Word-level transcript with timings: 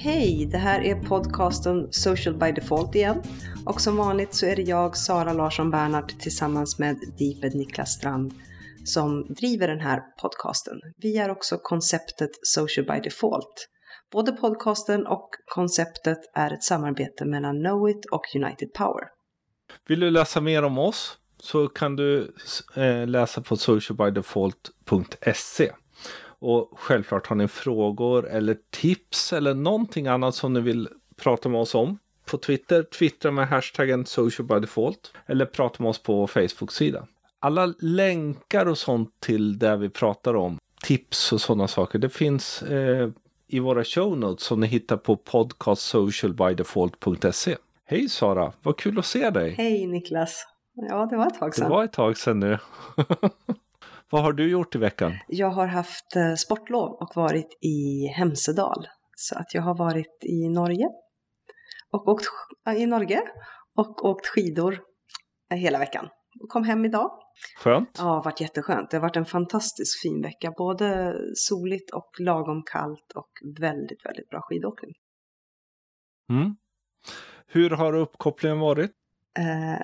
Hej, 0.00 0.48
det 0.50 0.58
här 0.58 0.80
är 0.80 0.94
podcasten 0.94 1.86
Social 1.90 2.34
by 2.34 2.52
Default 2.52 2.94
igen. 2.94 3.22
Och 3.64 3.80
som 3.80 3.96
vanligt 3.96 4.34
så 4.34 4.46
är 4.46 4.56
det 4.56 4.62
jag, 4.62 4.96
Sara 4.96 5.32
Larsson 5.32 5.70
Bernhardt, 5.70 6.20
tillsammans 6.20 6.78
med 6.78 6.96
Deeped 7.18 7.54
Niklas 7.54 7.92
Strand 7.92 8.34
som 8.88 9.34
driver 9.34 9.68
den 9.68 9.80
här 9.80 10.02
podcasten. 10.22 10.80
Vi 10.96 11.18
är 11.18 11.30
också 11.30 11.58
konceptet 11.58 12.30
Social 12.42 12.86
by 12.86 13.00
Default. 13.00 13.68
Både 14.12 14.32
podcasten 14.32 15.06
och 15.06 15.30
konceptet 15.46 16.18
är 16.34 16.52
ett 16.52 16.62
samarbete 16.62 17.24
mellan 17.24 17.60
Knowit 17.60 18.04
och 18.04 18.22
United 18.34 18.72
Power. 18.72 19.04
Vill 19.88 20.00
du 20.00 20.10
läsa 20.10 20.40
mer 20.40 20.62
om 20.62 20.78
oss 20.78 21.18
så 21.40 21.68
kan 21.68 21.96
du 21.96 22.34
eh, 22.74 23.06
läsa 23.06 23.40
på 23.40 23.56
socialbydefault.se. 23.56 25.72
Och 26.40 26.70
självklart 26.76 27.26
har 27.26 27.36
ni 27.36 27.48
frågor 27.48 28.28
eller 28.28 28.56
tips 28.70 29.32
eller 29.32 29.54
någonting 29.54 30.06
annat 30.06 30.34
som 30.34 30.52
ni 30.52 30.60
vill 30.60 30.88
prata 31.16 31.48
med 31.48 31.60
oss 31.60 31.74
om. 31.74 31.98
På 32.30 32.38
Twitter, 32.38 32.82
twittra 32.82 33.30
med 33.30 33.48
hashtaggen 33.48 34.06
socialbydefault 34.06 35.12
eller 35.26 35.46
prata 35.46 35.82
med 35.82 35.90
oss 35.90 36.02
på 36.02 36.26
Facebook-sidan. 36.26 37.06
Alla 37.40 37.74
länkar 37.78 38.66
och 38.66 38.78
sånt 38.78 39.20
till 39.20 39.58
det 39.58 39.76
vi 39.76 39.88
pratar 39.88 40.36
om, 40.36 40.58
tips 40.82 41.32
och 41.32 41.40
sådana 41.40 41.68
saker, 41.68 41.98
det 41.98 42.08
finns 42.08 42.62
eh, 42.62 43.10
i 43.46 43.58
våra 43.58 43.84
show 43.84 44.18
notes 44.18 44.44
som 44.44 44.60
ni 44.60 44.66
hittar 44.66 44.96
på 44.96 45.16
podcastsocialbydefault.se. 45.16 47.56
Hej 47.84 48.08
Sara, 48.08 48.52
vad 48.62 48.76
kul 48.76 48.98
att 48.98 49.06
se 49.06 49.30
dig! 49.30 49.50
Hej 49.50 49.86
Niklas! 49.86 50.46
Ja, 50.74 51.06
det 51.06 51.16
var 51.16 51.26
ett 51.26 51.38
tag 51.38 51.54
sedan. 51.54 51.64
Det 51.64 51.70
var 51.70 51.84
ett 51.84 51.92
tag 51.92 52.16
sedan 52.16 52.40
nu. 52.40 52.58
Vad 54.10 54.22
har 54.22 54.32
du 54.32 54.50
gjort 54.50 54.74
i 54.74 54.78
veckan? 54.78 55.12
Jag 55.28 55.50
har 55.50 55.66
haft 55.66 56.16
eh, 56.16 56.34
sportlov 56.34 56.90
och 56.90 57.10
varit 57.14 57.58
i 57.60 58.06
Hemsedal. 58.06 58.88
Så 59.16 59.38
att 59.38 59.54
jag 59.54 59.62
har 59.62 59.74
varit 59.74 60.24
i 60.24 60.48
Norge 60.48 60.88
och 61.90 62.08
åkt 62.08 62.26
i 62.76 62.86
Norge 62.86 63.22
och 63.76 64.04
åkt 64.04 64.26
skidor 64.26 64.80
hela 65.54 65.78
veckan. 65.78 66.08
Och 66.40 66.48
kom 66.48 66.64
hem 66.64 66.84
idag. 66.84 67.10
Skönt. 67.56 67.90
Ja, 67.98 68.04
det 68.04 68.08
har 68.08 68.24
varit 68.24 68.40
jätteskönt. 68.40 68.90
Det 68.90 68.96
har 68.96 69.02
varit 69.02 69.16
en 69.16 69.24
fantastiskt 69.24 70.02
fin 70.02 70.22
vecka. 70.22 70.52
Både 70.56 71.16
soligt 71.34 71.90
och 71.90 72.10
lagom 72.18 72.62
kallt 72.72 73.12
och 73.14 73.30
väldigt, 73.60 74.06
väldigt 74.06 74.28
bra 74.28 74.40
skidåkning. 74.42 74.92
Mm. 76.30 76.56
Hur 77.46 77.70
har 77.70 77.94
uppkopplingen 77.94 78.58
varit? 78.58 78.90
Eh, 79.38 79.80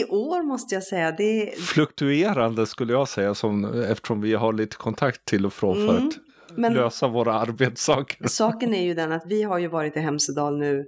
i 0.00 0.04
år 0.04 0.42
måste 0.42 0.74
jag 0.74 0.84
säga 0.84 1.12
det... 1.12 1.54
Fluktuerande 1.58 2.66
skulle 2.66 2.92
jag 2.92 3.08
säga 3.08 3.34
som, 3.34 3.64
eftersom 3.82 4.20
vi 4.20 4.34
har 4.34 4.52
lite 4.52 4.76
kontakt 4.76 5.24
till 5.24 5.46
och 5.46 5.52
från 5.52 5.76
mm, 5.76 5.88
för 5.88 6.06
att 6.06 6.12
men... 6.58 6.74
lösa 6.74 7.08
våra 7.08 7.32
arbetssaker. 7.34 8.26
Saken 8.28 8.74
är 8.74 8.84
ju 8.84 8.94
den 8.94 9.12
att 9.12 9.26
vi 9.26 9.42
har 9.42 9.58
ju 9.58 9.68
varit 9.68 9.96
i 9.96 10.00
Hemsedal 10.00 10.58
nu 10.58 10.84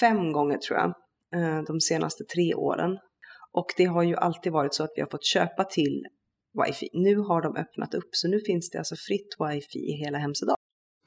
fem 0.00 0.32
gånger 0.32 0.58
tror 0.58 0.78
jag, 0.78 0.94
eh, 1.34 1.62
de 1.62 1.80
senaste 1.80 2.24
tre 2.24 2.54
åren. 2.54 2.98
Och 3.52 3.66
det 3.76 3.84
har 3.84 4.02
ju 4.02 4.16
alltid 4.16 4.52
varit 4.52 4.74
så 4.74 4.84
att 4.84 4.92
vi 4.96 5.00
har 5.00 5.08
fått 5.08 5.24
köpa 5.24 5.64
till 5.64 6.06
wifi. 6.66 6.88
Nu 6.92 7.16
har 7.16 7.42
de 7.42 7.56
öppnat 7.56 7.94
upp 7.94 8.08
så 8.10 8.28
nu 8.28 8.40
finns 8.40 8.70
det 8.70 8.78
alltså 8.78 8.96
fritt 8.96 9.36
wifi 9.38 9.78
i 9.78 9.92
hela 9.92 10.18
Hemsedal. 10.18 10.56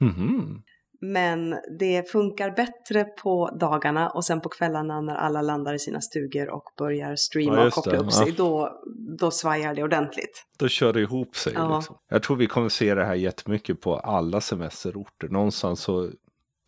Mm 0.00 0.14
-hmm. 0.14 0.62
Men 1.00 1.56
det 1.78 2.10
funkar 2.10 2.50
bättre 2.50 3.04
på 3.04 3.50
dagarna 3.60 4.10
och 4.10 4.24
sen 4.24 4.40
på 4.40 4.48
kvällarna 4.48 5.00
när 5.00 5.14
alla 5.14 5.42
landar 5.42 5.74
i 5.74 5.78
sina 5.78 6.00
stugor 6.00 6.48
och 6.48 6.64
börjar 6.78 7.16
streama 7.16 7.56
ja, 7.56 7.66
och 7.66 7.72
koppla 7.72 7.98
upp 7.98 8.12
sig. 8.12 8.32
Då, 8.32 8.82
då 9.18 9.30
svajar 9.30 9.74
det 9.74 9.82
ordentligt. 9.82 10.46
Då 10.58 10.68
kör 10.68 10.92
det 10.92 11.00
ihop 11.00 11.36
sig. 11.36 11.52
Ja. 11.56 11.76
Liksom. 11.76 11.96
Jag 12.08 12.22
tror 12.22 12.36
vi 12.36 12.46
kommer 12.46 12.68
se 12.68 12.94
det 12.94 13.04
här 13.04 13.14
jättemycket 13.14 13.80
på 13.80 13.96
alla 13.96 14.40
semesterorter. 14.40 15.28
Någonstans 15.28 15.80
så 15.80 16.10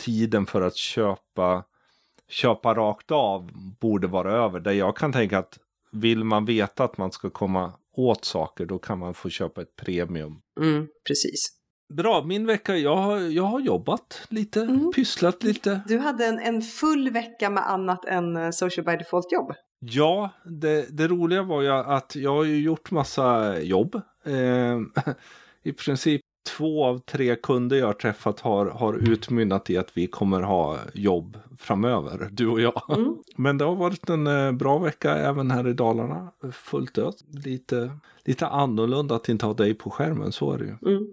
tiden 0.05 0.47
för 0.47 0.63
att 0.63 0.77
köpa, 0.77 1.65
köpa 2.29 2.75
rakt 2.75 3.11
av 3.11 3.51
borde 3.81 4.07
vara 4.07 4.33
över. 4.33 4.61
Där 4.61 4.73
jag 4.73 4.97
kan 4.97 5.13
tänka 5.13 5.39
att 5.39 5.59
vill 5.93 6.25
man 6.25 6.45
veta 6.45 6.85
att 6.85 6.99
man 6.99 7.13
ska 7.13 7.31
komma 7.31 7.73
åt 7.97 8.25
saker 8.25 8.67
då 8.67 8.79
kan 8.79 8.99
man 8.99 9.15
få 9.15 9.29
köpa 9.29 9.63
ett 9.63 9.77
premium. 9.77 10.41
Mm, 10.61 10.89
precis. 11.09 11.59
Bra, 11.95 12.25
min 12.25 12.47
vecka, 12.47 12.77
jag 12.77 12.97
har, 12.97 13.19
jag 13.19 13.43
har 13.43 13.61
jobbat 13.61 14.27
lite, 14.29 14.63
mm. 14.63 14.93
pysslat 14.95 15.43
lite. 15.43 15.81
Du 15.87 15.99
hade 15.99 16.27
en, 16.27 16.39
en 16.39 16.63
full 16.63 17.11
vecka 17.11 17.51
med 17.51 17.71
annat 17.71 18.05
än 18.05 18.37
eh, 18.37 18.51
Social 18.51 18.85
by 18.85 18.93
Default-jobb. 18.93 19.53
Ja, 19.81 20.31
det, 20.45 20.97
det 20.97 21.09
roliga 21.09 21.43
var 21.43 21.63
ju 21.63 21.69
att 21.69 22.17
jag 22.17 22.35
har 22.35 22.45
ju 22.45 22.61
gjort 22.61 22.91
massa 22.91 23.59
jobb. 23.61 23.95
Eh, 24.25 24.79
I 25.63 25.73
princip 25.73 26.21
två 26.57 26.85
av 26.85 26.99
tre 26.99 27.37
kunder 27.37 27.77
jag 27.77 27.87
har 27.87 27.93
träffat 27.93 28.41
har, 28.41 28.67
har 28.67 28.95
utmynnat 28.95 29.71
i 29.71 29.77
att 29.77 29.97
vi 29.97 30.07
kommer 30.07 30.43
ha 30.43 30.79
jobb 30.95 31.39
framöver, 31.59 32.29
du 32.31 32.49
och 32.49 32.61
jag. 32.61 32.83
Mm. 32.97 33.17
Men 33.37 33.59
det 33.59 33.65
har 33.65 33.75
varit 33.75 34.09
en 34.09 34.27
eh, 34.27 34.53
bra 34.53 34.79
vecka 34.79 35.17
även 35.17 35.51
här 35.51 35.69
i 35.69 35.73
Dalarna. 35.73 36.33
Fullt 36.53 36.99
ös. 36.99 37.15
Lite, 37.45 37.91
lite 38.25 38.47
annorlunda 38.47 39.15
att 39.15 39.29
inte 39.29 39.47
ha 39.47 39.55
dig 39.55 39.75
på 39.75 39.91
skärmen, 39.91 40.33
så 40.33 40.53
är 40.53 40.59
det 40.59 40.65
ju. 40.65 40.93
Mm. 40.93 41.09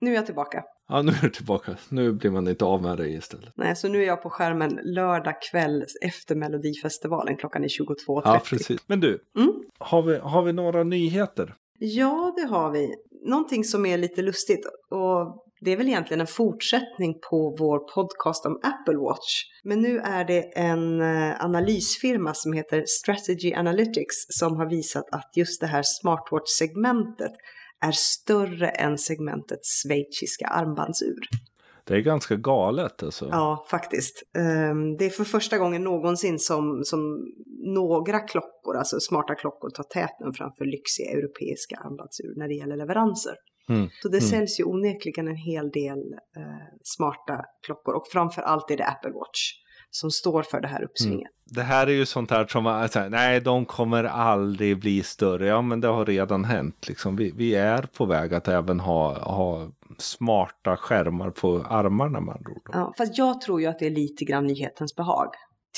Nu 0.00 0.10
är 0.10 0.14
jag 0.14 0.26
tillbaka. 0.26 0.64
Ja, 0.88 1.02
nu 1.02 1.12
är 1.12 1.22
du 1.22 1.30
tillbaka. 1.30 1.76
Nu 1.88 2.12
blir 2.12 2.30
man 2.30 2.48
inte 2.48 2.64
av 2.64 2.82
med 2.82 2.96
dig 2.96 3.14
istället. 3.14 3.52
Nej, 3.54 3.76
så 3.76 3.88
nu 3.88 4.02
är 4.02 4.06
jag 4.06 4.22
på 4.22 4.30
skärmen 4.30 4.80
lördag 4.82 5.34
kväll 5.50 5.84
efter 6.02 6.34
Melodifestivalen. 6.34 7.36
Klockan 7.36 7.64
är 7.64 7.68
22.30. 7.68 7.96
Ja, 8.06 8.40
precis. 8.44 8.80
Men 8.86 9.00
du, 9.00 9.18
mm? 9.38 9.52
har, 9.78 10.02
vi, 10.02 10.18
har 10.18 10.42
vi 10.42 10.52
några 10.52 10.84
nyheter? 10.84 11.54
Ja, 11.78 12.34
det 12.36 12.46
har 12.46 12.70
vi. 12.70 12.94
Någonting 13.24 13.64
som 13.64 13.86
är 13.86 13.98
lite 13.98 14.22
lustigt 14.22 14.66
och 14.90 15.44
det 15.60 15.72
är 15.72 15.76
väl 15.76 15.88
egentligen 15.88 16.20
en 16.20 16.26
fortsättning 16.26 17.14
på 17.30 17.56
vår 17.58 17.78
podcast 17.94 18.46
om 18.46 18.60
Apple 18.62 18.96
Watch. 18.96 19.42
Men 19.64 19.80
nu 19.80 19.98
är 19.98 20.24
det 20.24 20.42
en 20.58 21.00
eh, 21.00 21.44
analysfirma 21.44 22.34
som 22.34 22.52
heter 22.52 22.84
Strategy 22.86 23.54
Analytics 23.54 24.16
som 24.28 24.56
har 24.56 24.70
visat 24.70 25.04
att 25.12 25.30
just 25.36 25.60
det 25.60 25.66
här 25.66 25.82
smartwatch-segmentet 25.82 27.32
är 27.84 27.92
större 27.92 28.68
än 28.68 28.98
segmentet 28.98 29.60
schweiziska 29.82 30.46
armbandsur. 30.46 31.18
Det 31.86 31.94
är 31.94 32.00
ganska 32.00 32.36
galet 32.36 33.02
alltså. 33.02 33.28
Ja, 33.30 33.66
faktiskt. 33.70 34.22
Ehm, 34.38 34.96
det 34.96 35.04
är 35.04 35.10
för 35.10 35.24
första 35.24 35.58
gången 35.58 35.84
någonsin 35.84 36.38
som, 36.38 36.84
som 36.84 37.00
några 37.76 38.20
klockor, 38.20 38.76
alltså 38.76 39.00
smarta 39.00 39.34
klockor, 39.34 39.70
tar 39.70 39.84
täten 39.84 40.32
framför 40.32 40.64
lyxiga 40.64 41.10
europeiska 41.10 41.76
armbandsur 41.76 42.34
när 42.36 42.48
det 42.48 42.54
gäller 42.54 42.76
leveranser. 42.76 43.34
Mm. 43.68 43.88
Så 44.02 44.08
det 44.08 44.18
mm. 44.18 44.30
säljs 44.30 44.60
ju 44.60 44.64
onekligen 44.64 45.28
en 45.28 45.36
hel 45.36 45.70
del 45.70 45.98
eh, 46.36 46.66
smarta 46.82 47.44
klockor 47.66 47.94
och 47.94 48.06
framför 48.12 48.42
allt 48.42 48.70
är 48.70 48.76
det 48.76 48.84
Apple 48.84 49.10
Watch 49.10 49.63
som 49.94 50.10
står 50.10 50.42
för 50.42 50.60
det 50.60 50.68
här 50.68 50.84
uppsvinget. 50.84 51.20
Mm. 51.20 51.30
Det 51.46 51.62
här 51.62 51.86
är 51.86 51.92
ju 51.92 52.06
sånt 52.06 52.30
här 52.30 52.46
som, 52.46 52.66
alltså, 52.66 53.08
nej 53.08 53.40
de 53.40 53.66
kommer 53.66 54.04
aldrig 54.04 54.80
bli 54.80 55.02
större. 55.02 55.46
Ja 55.46 55.62
men 55.62 55.80
det 55.80 55.88
har 55.88 56.06
redan 56.06 56.44
hänt. 56.44 56.88
Liksom. 56.88 57.16
Vi, 57.16 57.32
vi 57.36 57.54
är 57.54 57.82
på 57.82 58.06
väg 58.06 58.34
att 58.34 58.48
även 58.48 58.80
ha, 58.80 59.18
ha 59.18 59.72
smarta 59.98 60.76
skärmar 60.76 61.30
på 61.30 61.64
armarna 61.68 62.20
man 62.20 62.42
Ja, 62.72 62.94
fast 62.98 63.18
jag 63.18 63.40
tror 63.40 63.60
ju 63.60 63.66
att 63.66 63.78
det 63.78 63.86
är 63.86 63.90
lite 63.90 64.24
grann 64.24 64.46
nyhetens 64.46 64.96
behag. 64.96 65.28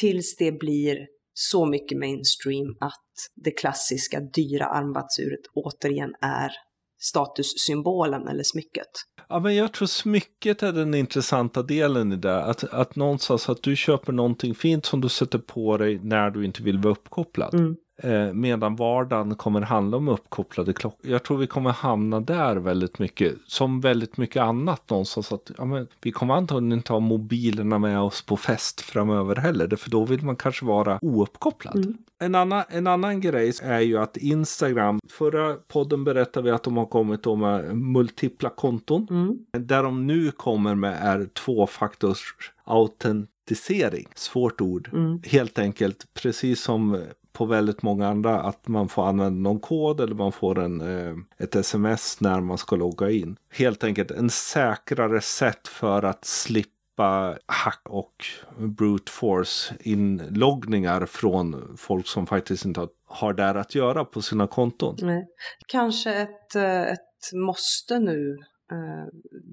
Tills 0.00 0.36
det 0.36 0.52
blir 0.52 1.06
så 1.34 1.66
mycket 1.66 1.98
mainstream 1.98 2.76
att 2.80 3.04
det 3.34 3.50
klassiska 3.50 4.20
dyra 4.20 4.66
armbandsuret 4.66 5.40
återigen 5.54 6.14
är 6.20 6.50
statussymbolen 6.98 8.28
eller 8.28 8.42
smycket. 8.42 8.88
Ja, 9.28 9.40
men 9.40 9.54
jag 9.54 9.72
tror 9.72 9.86
smycket 9.86 10.62
är 10.62 10.72
den 10.72 10.94
intressanta 10.94 11.62
delen 11.62 12.12
i 12.12 12.16
det. 12.16 12.44
Att, 12.44 12.64
att 12.64 12.96
någonstans 12.96 13.48
att 13.48 13.62
du 13.62 13.76
köper 13.76 14.12
någonting 14.12 14.54
fint 14.54 14.86
som 14.86 15.00
du 15.00 15.08
sätter 15.08 15.38
på 15.38 15.76
dig 15.76 16.00
när 16.02 16.30
du 16.30 16.44
inte 16.44 16.62
vill 16.62 16.78
vara 16.78 16.92
uppkopplad. 16.92 17.54
Mm. 17.54 17.76
Eh, 18.02 18.32
medan 18.32 18.76
vardagen 18.76 19.34
kommer 19.34 19.60
handla 19.60 19.96
om 19.96 20.08
uppkopplade 20.08 20.72
klockor. 20.72 21.10
Jag 21.10 21.22
tror 21.22 21.38
vi 21.38 21.46
kommer 21.46 21.70
hamna 21.70 22.20
där 22.20 22.56
väldigt 22.56 22.98
mycket. 22.98 23.34
Som 23.46 23.80
väldigt 23.80 24.16
mycket 24.16 24.42
annat 24.42 24.90
någonstans. 24.90 25.32
Att, 25.32 25.50
ja, 25.58 25.64
men, 25.64 25.86
vi 26.02 26.12
kommer 26.12 26.34
antagligen 26.34 26.78
inte 26.78 26.92
ha 26.92 27.00
mobilerna 27.00 27.78
med 27.78 28.00
oss 28.00 28.22
på 28.22 28.36
fest 28.36 28.80
framöver 28.80 29.36
heller. 29.36 29.76
För 29.76 29.90
då 29.90 30.04
vill 30.04 30.22
man 30.22 30.36
kanske 30.36 30.64
vara 30.64 30.98
ouppkopplad. 31.02 31.76
Mm. 31.76 31.98
En, 32.18 32.34
annan, 32.34 32.64
en 32.68 32.86
annan 32.86 33.20
grej 33.20 33.52
är 33.62 33.80
ju 33.80 33.98
att 33.98 34.16
Instagram, 34.16 35.00
förra 35.08 35.54
podden 35.54 36.04
berättade 36.04 36.44
vi 36.44 36.50
att 36.50 36.62
de 36.62 36.76
har 36.76 36.86
kommit 36.86 37.26
med 37.26 37.76
multipla 37.76 38.50
konton. 38.50 39.06
Mm. 39.10 39.38
Där 39.66 39.82
de 39.82 40.06
nu 40.06 40.30
kommer 40.30 40.74
med 40.74 40.98
är 41.02 41.24
tvåfaktors 41.24 42.34
autentisering. 42.64 44.06
Svårt 44.14 44.60
ord. 44.60 44.90
Mm. 44.92 45.20
Helt 45.24 45.58
enkelt, 45.58 46.06
precis 46.14 46.62
som 46.62 47.02
på 47.36 47.44
väldigt 47.44 47.82
många 47.82 48.08
andra 48.08 48.40
att 48.40 48.68
man 48.68 48.88
får 48.88 49.06
använda 49.06 49.50
någon 49.50 49.60
kod 49.60 50.00
eller 50.00 50.14
man 50.14 50.32
får 50.32 50.58
en, 50.58 50.80
eh, 50.80 51.14
ett 51.38 51.56
sms 51.56 52.20
när 52.20 52.40
man 52.40 52.58
ska 52.58 52.76
logga 52.76 53.10
in. 53.10 53.36
Helt 53.50 53.84
enkelt 53.84 54.10
en 54.10 54.30
säkrare 54.30 55.20
sätt 55.20 55.68
för 55.68 56.02
att 56.02 56.24
slippa 56.24 57.38
hack 57.46 57.82
och 57.84 58.24
brute 58.58 59.12
force 59.12 59.74
inloggningar 59.80 61.06
från 61.06 61.74
folk 61.78 62.06
som 62.06 62.26
faktiskt 62.26 62.64
inte 62.64 62.88
har 63.06 63.32
där 63.32 63.54
att 63.54 63.74
göra 63.74 64.04
på 64.04 64.22
sina 64.22 64.46
konton. 64.46 64.96
Nej. 65.02 65.26
Kanske 65.66 66.14
ett, 66.14 66.54
eh, 66.54 66.82
ett 66.82 67.32
måste 67.34 67.98
nu 67.98 68.36
Uh, 68.72 69.06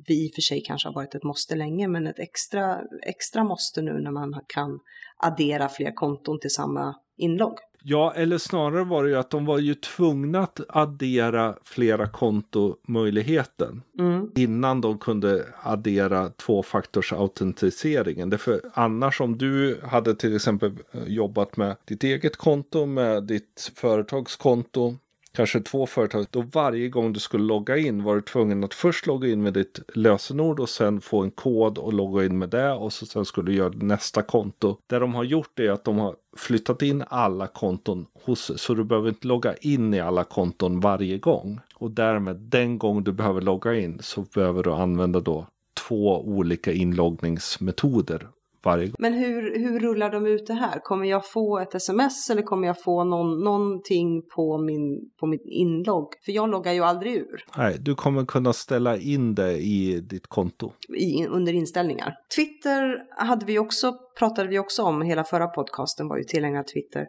vi 0.07 0.25
i 0.25 0.29
och 0.29 0.35
för 0.35 0.41
sig 0.41 0.63
kanske 0.63 0.87
har 0.87 0.93
varit 0.93 1.15
ett 1.15 1.23
måste 1.23 1.55
länge, 1.55 1.87
men 1.87 2.07
ett 2.07 2.19
extra, 2.19 2.81
extra 3.07 3.43
måste 3.43 3.81
nu 3.81 4.01
när 4.01 4.11
man 4.11 4.41
kan 4.47 4.79
addera 5.17 5.69
fler 5.69 5.91
konton 5.91 6.39
till 6.39 6.49
samma 6.49 6.95
inlogg. 7.17 7.57
Ja, 7.85 8.13
eller 8.15 8.37
snarare 8.37 8.83
var 8.83 9.03
det 9.03 9.09
ju 9.09 9.15
att 9.15 9.29
de 9.29 9.45
var 9.45 9.59
ju 9.59 9.73
tvungna 9.73 10.39
att 10.39 10.59
addera 10.69 11.55
flera 11.63 12.07
kontomöjligheten 12.07 13.81
mm. 13.99 14.31
innan 14.35 14.81
de 14.81 14.97
kunde 14.97 15.45
addera 15.61 16.29
tvåfaktorsautentiseringen. 16.29 18.29
Därför 18.29 18.61
annars 18.73 19.21
om 19.21 19.37
du 19.37 19.79
hade 19.83 20.15
till 20.15 20.35
exempel 20.35 20.71
jobbat 21.07 21.57
med 21.57 21.75
ditt 21.85 22.03
eget 22.03 22.37
konto, 22.37 22.85
med 22.85 23.23
ditt 23.23 23.71
företagskonto 23.75 24.95
kanske 25.35 25.59
två 25.59 25.85
företag, 25.85 26.25
då 26.29 26.41
varje 26.41 26.89
gång 26.89 27.13
du 27.13 27.19
skulle 27.19 27.43
logga 27.43 27.77
in 27.77 28.03
var 28.03 28.15
du 28.15 28.21
tvungen 28.21 28.63
att 28.63 28.73
först 28.73 29.07
logga 29.07 29.27
in 29.27 29.41
med 29.41 29.53
ditt 29.53 29.79
lösenord 29.93 30.59
och 30.59 30.69
sen 30.69 31.01
få 31.01 31.21
en 31.23 31.31
kod 31.31 31.77
och 31.77 31.93
logga 31.93 32.25
in 32.25 32.37
med 32.37 32.49
det 32.49 32.71
och 32.71 32.93
så 32.93 33.05
sen 33.05 33.25
skulle 33.25 33.51
du 33.51 33.57
göra 33.57 33.73
nästa 33.75 34.21
konto. 34.21 34.77
Det 34.87 34.99
de 34.99 35.15
har 35.15 35.23
gjort 35.23 35.59
är 35.59 35.71
att 35.71 35.83
de 35.83 35.97
har 35.97 36.15
flyttat 36.37 36.81
in 36.81 37.03
alla 37.07 37.47
konton 37.47 38.05
hos 38.25 38.51
så 38.61 38.73
du 38.73 38.83
behöver 38.83 39.09
inte 39.09 39.27
logga 39.27 39.55
in 39.55 39.93
i 39.93 39.99
alla 39.99 40.23
konton 40.23 40.79
varje 40.79 41.17
gång. 41.17 41.59
Och 41.75 41.91
därmed 41.91 42.35
den 42.35 42.77
gång 42.77 43.03
du 43.03 43.11
behöver 43.11 43.41
logga 43.41 43.75
in 43.75 43.99
så 44.01 44.21
behöver 44.21 44.63
du 44.63 44.71
använda 44.73 45.19
då 45.19 45.47
två 45.87 46.21
olika 46.21 46.71
inloggningsmetoder 46.71 48.27
varje 48.65 48.85
gång. 48.85 48.95
Men 48.99 49.13
hur, 49.13 49.59
hur 49.59 49.79
rullar 49.79 50.11
de 50.11 50.25
ut 50.25 50.47
det 50.47 50.53
här? 50.53 50.79
Kommer 50.79 51.05
jag 51.05 51.31
få 51.31 51.59
ett 51.59 51.75
sms 51.75 52.29
eller 52.29 52.41
kommer 52.41 52.67
jag 52.67 52.81
få 52.81 53.03
någon, 53.03 53.43
någonting 53.43 54.21
på 54.35 54.57
min, 54.57 55.11
på 55.19 55.27
min 55.27 55.39
inlogg? 55.45 56.07
För 56.25 56.31
jag 56.31 56.49
loggar 56.49 56.73
ju 56.73 56.81
aldrig 56.81 57.15
ur. 57.15 57.45
Nej, 57.57 57.77
du 57.79 57.95
kommer 57.95 58.25
kunna 58.25 58.53
ställa 58.53 58.97
in 58.97 59.35
det 59.35 59.57
i 59.57 59.99
ditt 59.99 60.27
konto. 60.27 60.71
I, 60.97 61.25
under 61.27 61.53
inställningar. 61.53 62.13
Twitter 62.35 62.97
hade 63.25 63.45
vi 63.45 63.59
också, 63.59 63.93
pratade 64.19 64.49
vi 64.49 64.59
också 64.59 64.83
om, 64.83 65.01
hela 65.01 65.23
förra 65.23 65.47
podcasten 65.47 66.07
var 66.07 66.17
ju 66.17 66.23
tillägnad 66.23 66.67
Twitter. 66.67 67.05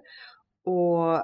Och 0.67 1.23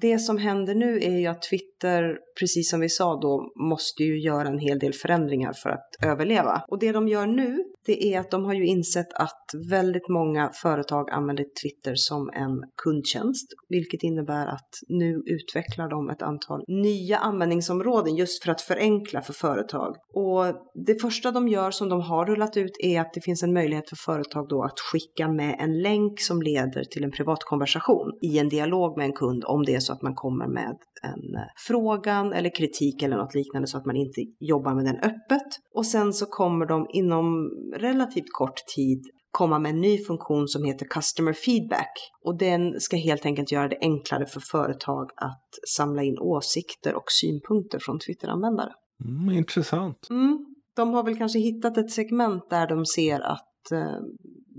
det 0.00 0.18
som 0.18 0.38
händer 0.38 0.74
nu 0.74 0.96
är 0.96 1.18
ju 1.18 1.26
att 1.26 1.42
Twitter, 1.42 2.18
precis 2.40 2.70
som 2.70 2.80
vi 2.80 2.88
sa 2.88 3.20
då, 3.20 3.52
måste 3.70 4.02
ju 4.02 4.20
göra 4.20 4.48
en 4.48 4.58
hel 4.58 4.78
del 4.78 4.92
förändringar 4.92 5.52
för 5.52 5.70
att 5.70 5.88
överleva. 6.04 6.64
Och 6.68 6.78
det 6.78 6.92
de 6.92 7.08
gör 7.08 7.26
nu, 7.26 7.64
det 7.86 8.14
är 8.14 8.20
att 8.20 8.30
de 8.30 8.44
har 8.44 8.54
ju 8.54 8.66
insett 8.66 9.12
att 9.14 9.50
väldigt 9.70 10.08
många 10.08 10.50
företag 10.62 11.10
använder 11.10 11.44
Twitter 11.62 11.94
som 11.94 12.30
en 12.30 12.62
kundtjänst, 12.84 13.46
vilket 13.68 14.02
innebär 14.02 14.46
att 14.46 14.70
nu 14.88 15.22
utvecklar 15.26 15.88
de 15.88 16.10
ett 16.10 16.22
antal 16.22 16.64
nya 16.68 17.18
användningsområden 17.18 18.16
just 18.16 18.44
för 18.44 18.50
att 18.52 18.60
förenkla 18.60 19.20
för 19.20 19.32
företag. 19.32 19.96
Och 20.14 20.44
det 20.86 21.00
första 21.00 21.30
de 21.30 21.48
gör 21.48 21.70
som 21.70 21.88
de 21.88 22.00
har 22.00 22.26
rullat 22.26 22.56
ut 22.56 22.76
är 22.82 23.00
att 23.00 23.12
det 23.14 23.20
finns 23.20 23.42
en 23.42 23.52
möjlighet 23.52 23.88
för 23.88 23.96
företag 23.96 24.48
då 24.48 24.62
att 24.62 24.80
skicka 24.80 25.28
med 25.28 25.56
en 25.60 25.82
länk 25.82 26.20
som 26.20 26.42
leder 26.42 26.84
till 26.84 27.04
en 27.04 27.10
privat 27.10 27.44
konversation 27.44 28.18
i 28.22 28.38
en 28.38 28.48
dialog 28.48 28.96
med 28.96 29.06
en 29.06 29.12
kund 29.12 29.44
om 29.46 29.64
det 29.64 29.74
är 29.74 29.80
så 29.80 29.92
att 29.92 30.02
man 30.02 30.14
kommer 30.14 30.46
med 30.46 30.76
en 31.02 31.36
frågan 31.68 32.32
eller 32.32 32.54
kritik 32.54 33.02
eller 33.02 33.16
något 33.16 33.34
liknande 33.34 33.68
så 33.68 33.78
att 33.78 33.86
man 33.86 33.96
inte 33.96 34.20
jobbar 34.40 34.74
med 34.74 34.84
den 34.84 34.96
öppet. 34.96 35.48
Och 35.74 35.86
sen 35.86 36.12
så 36.12 36.26
kommer 36.26 36.66
de 36.66 36.86
inom 36.92 37.50
relativt 37.72 38.32
kort 38.32 38.66
tid 38.74 39.02
komma 39.30 39.58
med 39.58 39.70
en 39.70 39.80
ny 39.80 40.04
funktion 40.04 40.48
som 40.48 40.64
heter 40.64 40.86
Customer 40.86 41.32
Feedback. 41.32 41.92
Och 42.24 42.38
den 42.38 42.80
ska 42.80 42.96
helt 42.96 43.26
enkelt 43.26 43.52
göra 43.52 43.68
det 43.68 43.78
enklare 43.80 44.26
för 44.26 44.40
företag 44.40 45.10
att 45.16 45.48
samla 45.76 46.02
in 46.02 46.18
åsikter 46.18 46.94
och 46.94 47.04
synpunkter 47.06 47.78
från 47.78 47.98
Twitter-användare. 47.98 48.72
Mm, 49.04 49.38
intressant. 49.38 50.10
Mm, 50.10 50.46
de 50.76 50.94
har 50.94 51.04
väl 51.04 51.18
kanske 51.18 51.38
hittat 51.38 51.78
ett 51.78 51.90
segment 51.90 52.50
där 52.50 52.66
de 52.66 52.86
ser 52.86 53.20
att 53.20 53.72
eh, 53.72 54.00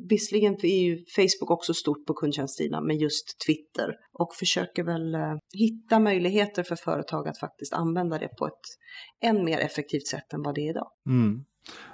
Visserligen 0.10 0.54
är 0.54 0.84
ju 0.84 0.98
Facebook 1.16 1.52
också 1.52 1.74
stort 1.74 2.06
på 2.06 2.14
kundtjänstsidan, 2.14 2.88
men 2.88 2.98
just 2.98 3.26
Twitter. 3.48 3.96
Och 4.14 4.36
försöker 4.36 4.84
väl 4.84 5.16
eh, 5.16 5.36
hitta 5.54 6.00
möjligheter 6.00 6.64
för 6.64 6.76
företag 6.76 7.28
att 7.28 7.40
faktiskt 7.40 7.74
använda 7.74 8.18
det 8.18 8.28
på 8.28 8.48
ett 8.48 8.66
än 9.22 9.46
mer 9.46 9.58
effektivt 9.58 10.08
sätt 10.08 10.34
än 10.34 10.42
vad 10.42 10.56
det 10.56 10.62
är 10.62 10.70
idag. 10.70 10.88
Mm. 11.10 11.44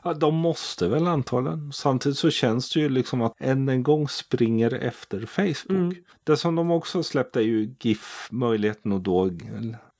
Ja, 0.03 0.13
de 0.13 0.35
måste 0.35 0.87
väl 0.87 1.07
antagligen. 1.07 1.71
Samtidigt 1.73 2.17
så 2.17 2.29
känns 2.29 2.73
det 2.73 2.79
ju 2.79 2.89
liksom 2.89 3.21
att 3.21 3.33
än 3.37 3.69
en 3.69 3.83
gång 3.83 4.09
springer 4.09 4.73
efter 4.73 5.25
Facebook. 5.25 5.69
Mm. 5.69 5.95
Det 6.23 6.37
som 6.37 6.55
de 6.55 6.71
också 6.71 7.03
släppte 7.03 7.39
är 7.39 7.43
ju 7.43 7.75
GIF, 7.79 8.27
möjligheten 8.31 8.91
att 8.91 9.03
då 9.03 9.31